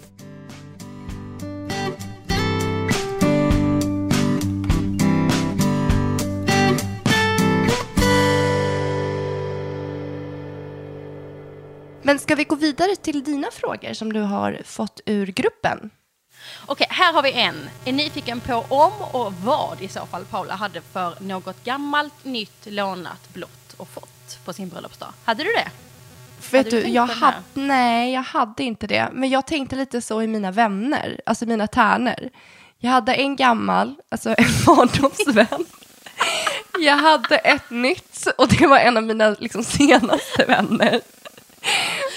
[12.02, 15.90] Men ska vi gå vidare till dina frågor som du har fått ur gruppen?
[16.66, 17.70] Okej, här har vi en.
[17.86, 22.66] Är nyfiken på om och vad i så fall Paula hade för något gammalt, nytt,
[22.66, 25.14] lånat, blått och fått på sin bröllopsdag?
[25.26, 25.72] Hade du det?
[26.52, 29.10] Vet du du, tänkt jag hade, nej, jag hade inte det.
[29.14, 32.30] Men jag tänkte lite så i mina vänner, alltså mina tärnor.
[32.80, 35.66] Jag hade en gammal, alltså en barndomsvän.
[36.80, 41.02] Jag hade ett nytt och det var en av mina liksom, senaste vänner.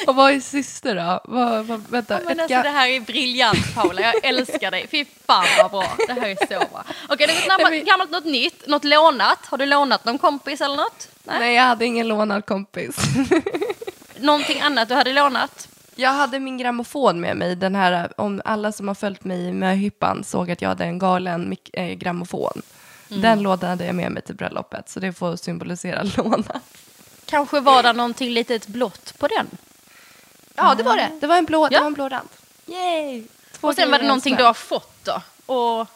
[0.06, 1.20] Och vad är syster då?
[1.24, 4.86] Vad, vad, vänta, Ja, men alltså, det här är briljant Paula, jag älskar dig.
[4.90, 6.84] Fy fan vad bra, det här är så bra.
[7.08, 9.46] Okej, något gammalt, något nytt, något lånat.
[9.46, 11.08] Har du lånat någon kompis eller något?
[11.24, 11.38] Nej.
[11.38, 12.96] Nej, jag hade ingen lånad kompis.
[14.18, 15.68] Någonting annat du hade lånat?
[15.96, 17.56] Jag hade min grammofon med mig.
[17.56, 20.98] Den här, om alla som har följt mig i möhippan såg att jag hade en
[20.98, 22.62] galen eh, grammofon.
[23.10, 23.22] Mm.
[23.22, 26.60] Den lånade jag med mig till bröllopet, så det får symbolisera låna.
[27.24, 29.46] Kanske var det någonting litet blått på den?
[30.62, 31.10] Ja, det var det.
[31.20, 31.80] Det var en blå, det Ja.
[31.80, 32.28] var en blå rand.
[32.66, 33.22] Yay!
[33.52, 35.22] Två Och sen var det någonting du har fått då?
[35.54, 35.86] Och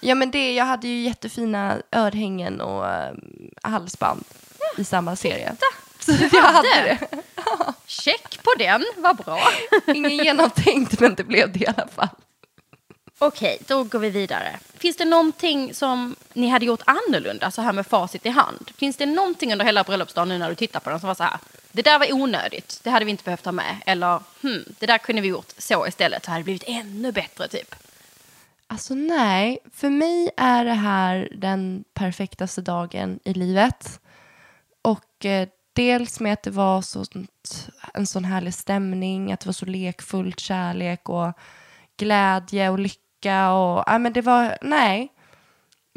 [0.00, 3.12] Ja, men det, jag hade ju jättefina örhängen och äh,
[3.62, 4.24] halsband
[4.76, 5.52] i samma serie.
[5.98, 6.98] Så jag hade det.
[7.86, 9.40] check på den, vad bra.
[9.94, 12.08] Ingen genomtänkt, men det blev det i alla fall.
[13.18, 14.58] Okej, då går vi vidare.
[14.78, 18.70] Finns det någonting som ni hade gjort annorlunda så här med facit i hand?
[18.76, 21.22] Finns det någonting under hela bröllopsdagen nu när du tittar på den som var så
[21.22, 21.38] här,
[21.72, 23.76] det där var onödigt, det hade vi inte behövt ha med.
[23.86, 27.48] Eller, hmm, det där kunde vi gjort så istället, så hade det blivit ännu bättre
[27.48, 27.74] typ.
[28.66, 34.00] Alltså nej, för mig är det här den perfektaste dagen i livet.
[34.82, 39.52] Och eh, dels med att det var sånt, en sån härlig stämning, att det var
[39.52, 41.32] så lekfullt, kärlek och
[41.96, 43.52] glädje och lycka.
[43.52, 45.12] Och, ja, men det var, nej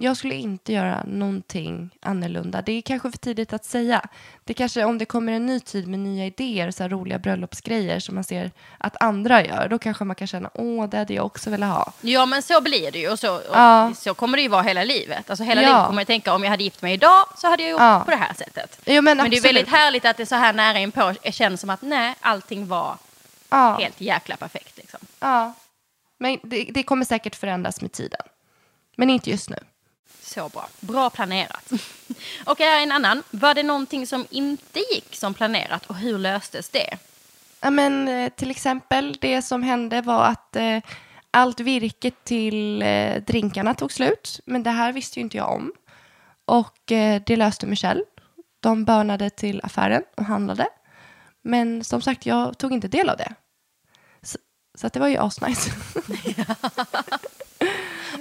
[0.03, 2.61] jag skulle inte göra någonting annorlunda.
[2.61, 4.01] Det är kanske för tidigt att säga.
[4.43, 7.99] Det kanske om det kommer en ny tid med nya idéer, så här roliga bröllopsgrejer
[7.99, 11.25] som man ser att andra gör, då kanske man kan känna åh, det hade jag
[11.25, 11.93] också velat ha.
[12.01, 13.93] Ja, men så blir det ju och så, och Ja.
[13.95, 15.29] så kommer det ju vara hela livet.
[15.29, 15.67] Alltså hela Ja.
[15.67, 18.01] livet kommer jag tänka om jag hade gift mig idag så hade jag gjort Ja.
[18.05, 18.79] på det här sättet.
[18.85, 21.69] Jo, men Men det är väldigt härligt att det så här nära inpå känns som
[21.69, 22.97] att nej, allting var
[23.79, 24.77] helt jäkla perfekt.
[24.77, 24.99] Liksom.
[25.19, 25.53] Ja.
[26.19, 28.21] Men det, det kommer säkert förändras med tiden.
[28.95, 29.57] Men inte just nu.
[30.33, 30.67] Så bra.
[30.79, 31.71] Bra planerat.
[32.45, 33.23] och här är en annan.
[33.31, 36.97] Var det någonting som inte gick som planerat och hur löstes det?
[37.61, 40.79] Ja, men, eh, till exempel, det som hände var att eh,
[41.31, 44.39] allt virke till eh, drinkarna tog slut.
[44.45, 45.73] Men det här visste ju inte jag om.
[46.45, 48.03] Och eh, det löste Michelle.
[48.59, 50.67] De bönade till affären och handlade.
[51.41, 53.33] Men som sagt, jag tog inte del av det.
[54.21, 54.37] Så,
[54.75, 55.71] så det var ju asnice.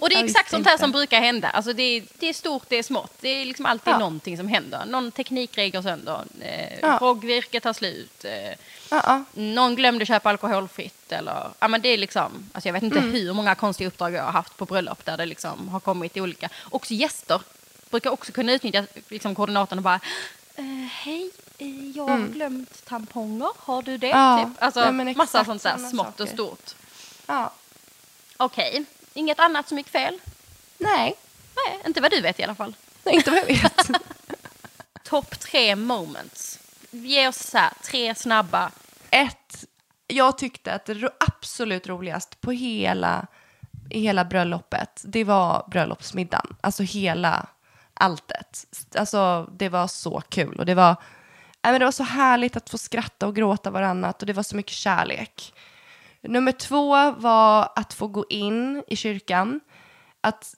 [0.02, 1.48] Och det är exakt sånt här som brukar hända.
[1.50, 3.12] Alltså det, är, det är stort, det är smått.
[3.20, 3.98] Det är liksom alltid Ja.
[3.98, 4.84] någonting som händer.
[4.86, 6.24] Någon teknikgrej går sönder.
[6.40, 6.98] Eh, Ja.
[7.62, 8.24] Tar slut.
[8.24, 8.58] Eh,
[8.90, 11.12] ja, någon glömde köpa alkoholfritt.
[11.12, 13.12] Eller, ja, men det är liksom, alltså jag vet inte Mm.
[13.12, 16.48] hur många konstiga uppdrag jag har haft på bröllop där det liksom har kommit olika.
[16.70, 17.40] Också gäster
[17.90, 20.00] brukar också kunna utnyttja liksom, koordinatorn och bara
[20.56, 23.48] eh, Hej, eh, jag har glömt tamponger.
[23.58, 24.10] Har du det?
[24.10, 24.20] Mm.
[24.38, 24.62] Ja, typ.
[24.62, 26.32] Alltså, ja, massa sånt där smått och saker.
[26.32, 26.70] stort.
[27.26, 27.52] ja.
[28.36, 28.84] Okej,
[29.14, 30.20] inget annat som gick fel?
[30.78, 31.16] Nej,
[31.56, 32.74] Nej, inte vad du vet i alla fall.
[33.04, 33.90] Nej, inte vad jag vet.
[35.04, 36.58] Topp tre moments.
[36.90, 38.70] Ge oss så här, tre snabba.
[39.10, 39.64] Ett,
[40.06, 43.26] jag tyckte att det absolut roligast på hela,
[43.90, 46.56] hela bröllopet, det var bröllopsmiddagen.
[46.60, 47.46] Alltså hela
[47.94, 48.66] alltet.
[48.96, 50.96] Alltså det var så kul och det var,
[51.62, 54.42] nej, men det var så härligt att få skratta och gråta varannat och det var
[54.42, 55.54] så mycket kärlek.
[56.22, 59.60] Nummer två var att få gå in i kyrkan.
[60.20, 60.54] Att,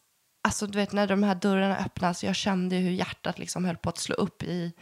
[0.48, 3.88] alltså du vet när de här dörrarna öppnas, jag kände hur hjärtat liksom höll på
[3.88, 4.72] att slå upp i,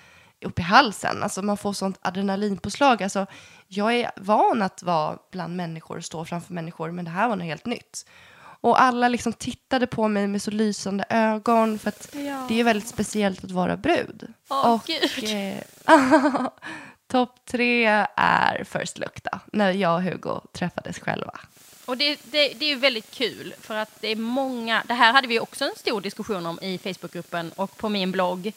[0.44, 1.22] upp i halsen.
[1.22, 3.02] Alltså man får sånt adrenalinpåslag.
[3.02, 3.26] Alltså,
[3.68, 7.36] jag är van att vara bland människor och stå framför människor, men det här var
[7.36, 8.06] något helt nytt.
[8.64, 12.46] Och alla liksom tittade på mig med så lysande ögon, för att Ja.
[12.48, 14.32] det är väldigt speciellt att vara brud.
[14.50, 15.30] Åh, och Gud.
[15.30, 15.58] eh,
[17.12, 17.86] topp tre
[18.16, 21.40] är First Look då, när jag och Hugo träffades själva.
[21.84, 25.12] Och det, det, det är ju väldigt kul för att det är många, det här
[25.12, 28.52] hade vi också en stor diskussion om i Facebookgruppen och på min blogg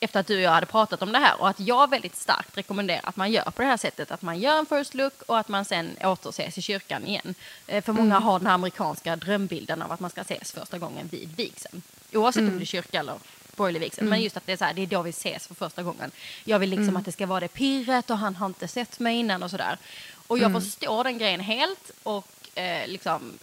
[0.00, 2.58] efter att du och jag hade pratat om det här och att jag väldigt starkt
[2.58, 5.38] rekommenderar att man gör på det här sättet, att man gör en first look och
[5.38, 7.34] att man sen återses i kyrkan igen.
[7.66, 11.08] Eh, För många har den här amerikanska drömbilden av att man ska ses första gången
[11.08, 11.82] vid vigseln.
[12.12, 13.14] Oavsett om det är kyrka eller
[13.60, 14.04] borgerlig vigsel.
[14.04, 16.10] Men just att det är, så här, det är då vi ses för första gången.
[16.44, 19.16] Jag vill liksom att det ska vara det pirret och han har inte sett mig
[19.16, 19.78] innan och sådär.
[20.26, 23.38] Och jag förstår den grejen helt och eh, liksom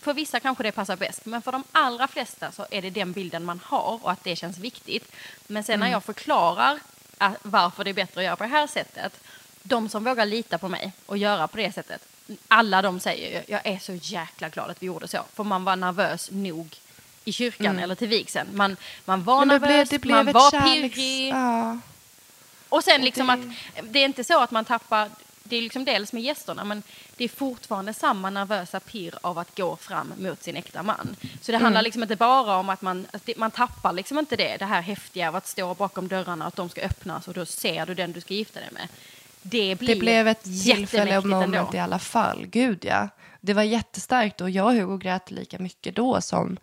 [0.00, 3.12] för vissa kanske det passar bäst, men för de allra flesta så är det den
[3.12, 5.12] bilden man har och att det känns viktigt.
[5.46, 6.78] Men sen när jag förklarar
[7.18, 9.20] att, varför det är bättre att göra på det här sättet,
[9.62, 12.02] de som vågar lita på mig och göra på det sättet,
[12.48, 15.64] alla de säger ju, jag är så jäkla glad att vi gjorde så, för man
[15.64, 16.76] var nervös nog
[17.26, 18.48] i kyrkan eller till vigseln.
[18.56, 20.94] Man, man var Men det nervös, blev, det blev man var kärleks...
[20.94, 21.28] pirrig.
[21.28, 21.78] Ja.
[22.68, 25.10] Och sen liksom det- att det är inte så att man tappar,
[25.42, 26.82] det är liksom dels med gästerna, men
[27.16, 31.16] det är fortfarande samma nervösa pirr av att gå fram mot sin äkta man.
[31.22, 31.62] Så det Mm.
[31.64, 34.64] handlar liksom inte bara om att man, att det, man tappar liksom inte det, det
[34.64, 37.94] här häftiga av att stå bakom dörrarna att de ska öppnas och då ser du
[37.94, 38.88] den du ska gifta dig med.
[39.42, 41.70] Det, Det blev ett tillfälle moment ändå.
[41.74, 42.46] i alla fall.
[42.46, 43.08] Gud ja.
[43.40, 46.56] Det var jättestarkt och jag och Hugo grät lika mycket då som,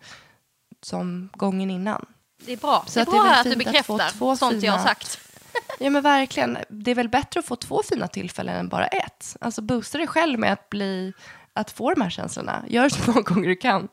[0.84, 2.06] som gången innan.
[2.46, 4.10] Det är bra, Så det är att bra det är att du fint att bekräftar
[4.10, 5.18] två sånt jag har fina- sagt.
[5.78, 6.58] Ja men verkligen.
[6.68, 9.36] Det är väl bättre att få två fina tillfällen än bara ett.
[9.40, 11.12] Alltså boosta dig själv med att bli
[11.52, 12.64] att få de här känslorna.
[12.68, 13.88] Gör så många gånger du kan.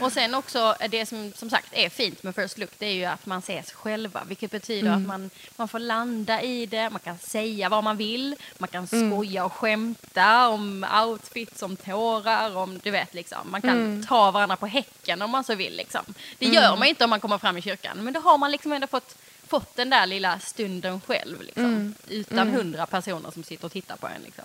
[0.00, 2.92] Och sen också eh, det som som sagt är fint med First Look det är
[2.92, 5.00] ju att man ses själva vilket betyder Mm.
[5.02, 8.88] att man, man får landa i det, man kan säga vad man vill, man kan
[8.92, 9.10] Mm.
[9.10, 13.50] skoja och skämta om outfits, om tårar, om du vet liksom.
[13.50, 14.06] Man kan Mm.
[14.06, 16.04] ta varandra på häcken om man så vill liksom.
[16.38, 18.72] Det gör man inte om man kommer fram i kyrkan men då har man liksom
[18.72, 19.16] ändå fått
[19.46, 21.94] fått den där lilla stunden själv liksom, Mm.
[22.08, 24.22] utan hundra personer som sitter och tittar på en.
[24.22, 24.44] Liksom.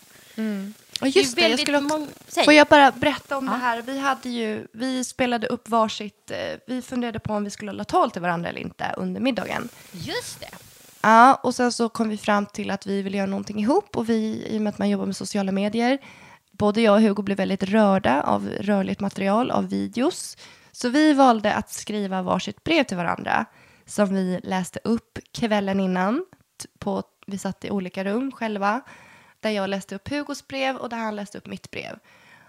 [1.02, 2.44] Och just det, jag skulle också.
[2.44, 3.52] Får jag bara berätta om Ja.
[3.52, 3.82] det här?
[3.82, 6.32] Vi, hade ju, vi spelade upp varsitt...
[6.32, 9.70] Eh, vi funderade på om vi skulle hålla tal till varandra eller inte under middagen.
[9.92, 10.50] Just det.
[11.02, 14.10] Ja, och sen så kom vi fram till att vi ville göra någonting ihop och
[14.10, 15.98] vi, i och med att man jobbar med sociala medier,
[16.52, 20.38] både jag och Hugo blev väldigt rörda av rörligt material, av videos.
[20.72, 23.46] Så vi valde att skriva varsitt brev till varandra
[23.86, 26.26] som vi läste upp kvällen innan.
[26.80, 28.82] På, vi satt i olika rum själva,
[29.48, 32.00] där jag läste upp Hugos brev och där han läste upp mitt brev.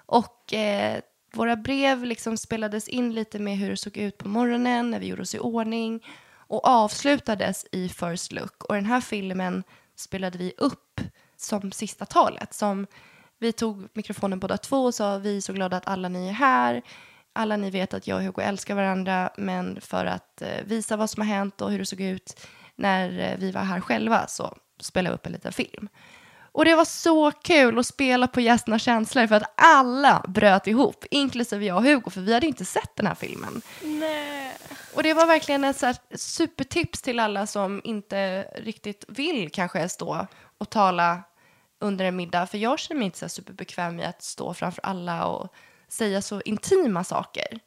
[0.07, 1.01] Och eh,
[1.33, 5.07] våra brev liksom spelades in lite med hur det såg ut på morgonen när vi
[5.07, 8.65] gjorde oss i ordning och avslutades i First Look.
[8.65, 9.65] Och den här filmen
[9.97, 11.01] spelade vi upp
[11.37, 12.55] som sista talet.
[12.55, 12.87] Som
[13.39, 16.33] vi tog mikrofonen båda två och sa vi är så glada att alla ni är
[16.33, 16.83] här.
[17.33, 21.11] Alla ni vet att jag och Hugo älskar varandra men för att eh, visa vad
[21.11, 22.47] som har hänt och hur det såg ut
[22.77, 25.89] när eh, vi var här själva så spelade vi upp en liten film.
[26.59, 31.05] Och det var så kul att spela på gästernas känslor för att alla bröt ihop,
[31.11, 33.63] inklusive jag och Hugo, för vi hade inte sett den här filmen.
[33.83, 34.57] Nej.
[34.95, 40.27] Och det var verkligen ett så supertips till alla som inte riktigt vill kanske stå
[40.59, 41.23] och tala
[41.79, 45.27] under en middag, för jag känner mig inte så superbekväm med att stå framför alla
[45.27, 45.55] och
[45.89, 47.61] säga så intima saker.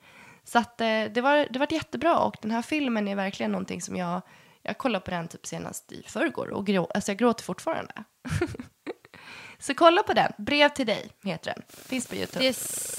[0.44, 3.82] Så att, eh, det, var, det var jättebra och den här filmen är verkligen någonting
[3.82, 4.22] som jag,
[4.64, 7.93] jag kollade på den typ senast i förrgår och grå, alltså jag gråter fortfarande.
[9.59, 12.39] så kolla på den, Brev till dig heter den, finns på Youtube.
[12.39, 12.53] Det är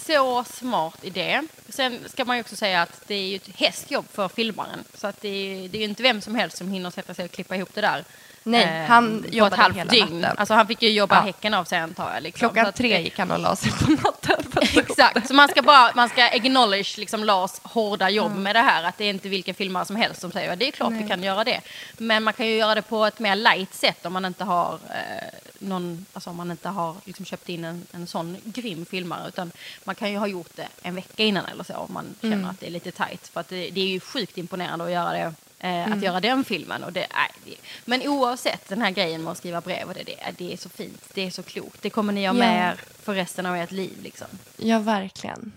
[0.04, 1.42] så smart idé.
[1.68, 4.84] Sen ska man ju också säga att det är ju ett hästjobb för filmaren.
[4.94, 7.24] Så att det är, det är ju inte vem som helst som hinner sätta sig
[7.24, 8.04] och klippa ihop det där.
[8.44, 10.20] Nej, eh, han jobbade hela dygn.
[10.20, 10.38] natten.
[10.38, 11.20] Alltså han fick ju jobba Ja.
[11.20, 12.22] häcken av sig antar jag.
[12.22, 12.38] Liksom.
[12.38, 14.36] Klockan att tre gick han och la sig på natten.
[14.54, 14.76] att.
[14.76, 18.84] Exakt, så man ska bara man ska acknowledge liksom Lars hårda jobb med det här.
[18.84, 21.22] Att det är inte vilken filmare som helst som säger det är klart vi kan
[21.22, 21.60] göra det.
[21.98, 24.74] Men man kan ju göra det på ett mer light sätt om man inte har
[24.74, 25.28] eh,
[25.58, 29.28] någon, alltså om man inte har liksom köpt in en, en sån grym filmare.
[29.28, 29.52] Utan
[29.84, 32.60] man kan ju ha gjort det en vecka innan eller så om man känner att
[32.60, 33.28] det är lite tight.
[33.28, 35.34] För att det, det är ju sjukt imponerande att göra det.
[35.64, 36.84] Eh, Att göra den filmen.
[36.84, 37.54] Och det, nej, det,
[37.84, 40.68] men oavsett den här grejen med att skriva brev, och det, det, det är så
[40.68, 41.82] fint, det är så klokt.
[41.82, 42.32] Det kommer ni ha Ja.
[42.32, 43.98] med er för resten av ert liv.
[44.02, 44.26] Liksom.
[44.56, 45.52] Ja, verkligen.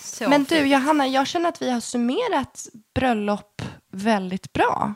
[0.00, 0.68] Så Men du, fint.
[0.72, 3.62] Johanna, jag känner att vi har summerat bröllop
[3.92, 4.94] väldigt bra.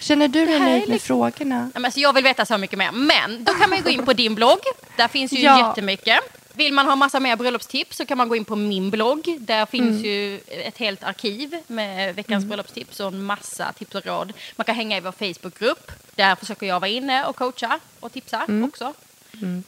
[0.00, 1.60] Känner du dig nöjd med liksom- frågorna?
[1.62, 2.92] Nej, men alltså jag vill veta så mycket mer.
[2.92, 4.58] Men då kan man ju gå in på din blogg.
[4.96, 5.68] Där finns ju Ja.
[5.68, 6.18] jättemycket.
[6.56, 9.36] Vill man ha massa mer bröllopstips så kan man gå in på min blogg.
[9.40, 10.02] Där finns Mm.
[10.04, 14.32] ju ett helt arkiv med veckans bröllopstips och en massa tips och råd.
[14.56, 15.90] Man kan hänga i vår Facebookgrupp.
[16.14, 18.64] Där försöker jag vara inne och coacha och tipsa Mm.
[18.64, 18.92] också.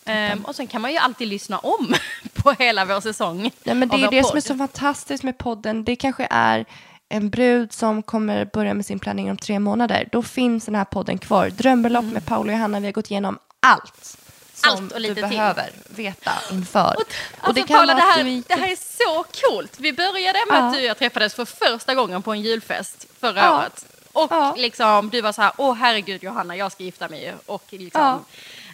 [0.04, 1.94] Ehm, och sen kan man ju alltid lyssna om
[2.34, 3.50] på hela vår säsong.
[3.64, 4.44] Nej, men det är det som är podd.
[4.44, 5.84] så fantastiskt med podden.
[5.84, 6.64] Det kanske är
[7.08, 10.08] en brud som kommer börja med sin planering om tre månader.
[10.12, 11.50] Då finns den här podden kvar.
[11.50, 12.80] Drömbröllop med Paolo och Johanna.
[12.80, 14.18] Vi har gått igenom allt
[14.58, 14.70] som.
[14.70, 15.30] Allt och lite du till.
[15.36, 16.94] behöver veta inför.
[16.96, 17.02] Och,
[17.40, 19.72] alltså, Paula, det, vara att här, du det här är så coolt.
[19.78, 20.66] Vi började med Ja.
[20.66, 23.58] att du och jag träffades för första gången på en julfest förra Ja.
[23.58, 23.84] året.
[24.12, 24.54] Och Ja.
[24.56, 28.24] liksom, du var så här, åh herregud Johanna, jag ska gifta mig ju." Och, liksom,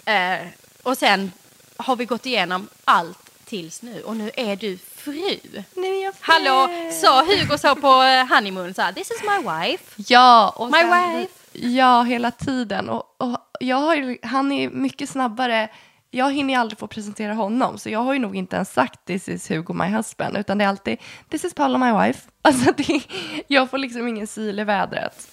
[0.05, 0.39] eh,
[0.83, 1.33] och sen
[1.77, 5.39] har vi gått igenom allt tills nu och nu är du fru.
[5.75, 6.93] Nu är jag Hallå, fri.
[7.03, 9.85] sa Hugo så på eh, honeymoon så här, this is my wife.
[9.97, 11.33] Ja, och My sen- wife.
[11.53, 12.89] Ja, hela tiden.
[12.89, 15.69] Och, och jag har han är mycket snabbare.
[16.11, 19.29] Jag hinner aldrig få presentera honom, så jag har ju nog inte ens sagt this
[19.29, 20.99] is Hugo my husband, utan det är alltid
[21.29, 22.21] this is Paula my wife.
[22.43, 23.01] Alltså det,
[23.49, 25.29] jag får liksom ingen syl i vädret.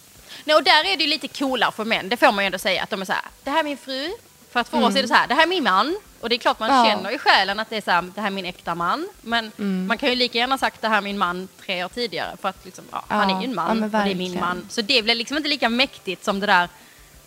[0.45, 2.57] Nej, och där är det ju lite coolare för män, det får man ju ändå
[2.57, 4.09] säga, att de är så här, det här är min fru.
[4.51, 5.97] För att för oss är det så här, det här är min man.
[6.21, 6.85] Och det är klart man Mm.
[6.85, 6.91] Ja.
[6.91, 9.07] känner i själen att det är så här, det här är min äkta man.
[9.21, 9.87] Men Mm.
[9.87, 12.37] man kan ju lika gärna sagt det här är min man tre år tidigare.
[12.41, 14.15] För att liksom, ja, han Ja, är ju en ja, man men och det är
[14.15, 14.67] min man.
[14.69, 16.69] Så det blir liksom inte lika mäktigt som det där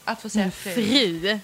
[0.04, 1.38] Att få säga fru.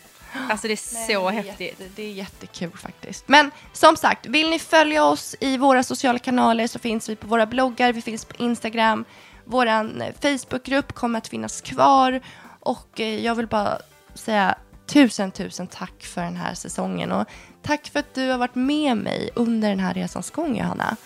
[0.51, 1.81] Alltså det är så det är häftigt.
[1.81, 3.29] Jätte, det är jättekul faktiskt.
[3.29, 7.27] Men som sagt, vill ni följa oss i våra sociala kanaler så finns vi på
[7.27, 9.05] våra bloggar, vi finns på Instagram.
[9.45, 9.67] Vår
[10.21, 12.21] Facebookgrupp kommer att finnas kvar.
[12.61, 13.79] Och eh, jag vill bara
[14.15, 14.55] säga
[14.87, 17.13] tusen, tusen tack för den här säsongen.
[17.13, 17.29] Och
[17.63, 20.97] tack för att du har varit med mig under den här resans gång, Johanna.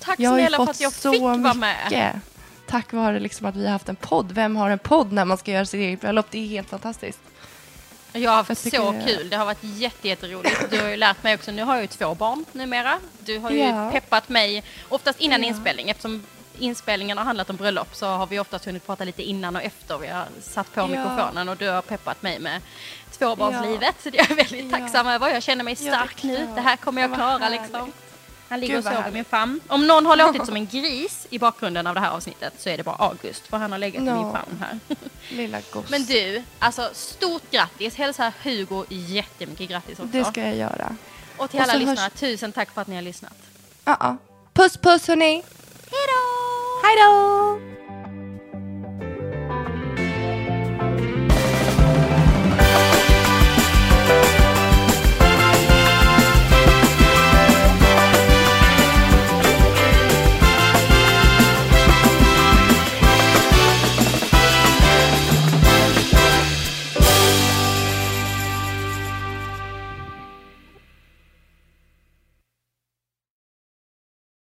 [0.00, 1.56] Tack Jag snälla för att jag fick vara mycket.
[1.56, 2.20] med.
[2.66, 4.32] Tack vare liksom att vi har haft en podd.
[4.32, 6.26] Vem har en podd när man ska göra sitt eget bröllop?
[6.30, 7.20] Det är helt fantastiskt.
[8.12, 9.28] Jag har haft Jag så kul.
[9.30, 10.70] Det har varit jätte, jätteroligt.
[10.70, 11.50] Du har ju lärt mig också.
[11.52, 12.98] Nu har jag ju två barn numera.
[13.20, 13.90] Du har ju Ja.
[13.90, 15.48] peppat mig, oftast innan Ja.
[15.48, 15.90] inspelning.
[15.90, 16.22] Eftersom
[16.58, 19.98] inspelningen har handlat om bröllop så har vi oftast hunnit prata lite innan och efter
[19.98, 20.86] vi har satt på Ja.
[20.86, 21.48] mikrofonen.
[21.48, 22.60] Och du har peppat mig med
[23.18, 23.94] tvåbarnslivet.
[24.02, 24.78] Så det är jag väldigt Ja.
[24.78, 25.28] tacksam över.
[25.28, 26.48] Jag känner mig Ja, stark nu.
[26.54, 27.92] Det här kommer jag klara liksom.
[28.52, 29.60] Han ligger och sover i min famn.
[29.68, 32.76] Om någon har låtit som en gris i bakgrunden av det här avsnittet så är
[32.76, 33.46] det bara August.
[33.46, 34.78] För han har legat i min famn här.
[35.36, 35.90] Lilla goss.
[35.90, 37.94] Men du, alltså stort grattis.
[37.96, 40.10] Hälsa Hugo jättemycket grattis också.
[40.12, 40.96] Det ska jag göra.
[41.36, 43.34] Och till Och alla lyssnare, hörs- tusen tack för att ni har lyssnat.
[43.84, 44.16] Ja, ja.
[44.52, 45.42] Puss puss hörni!
[45.90, 46.86] Hej då!
[46.86, 48.01] Hej då!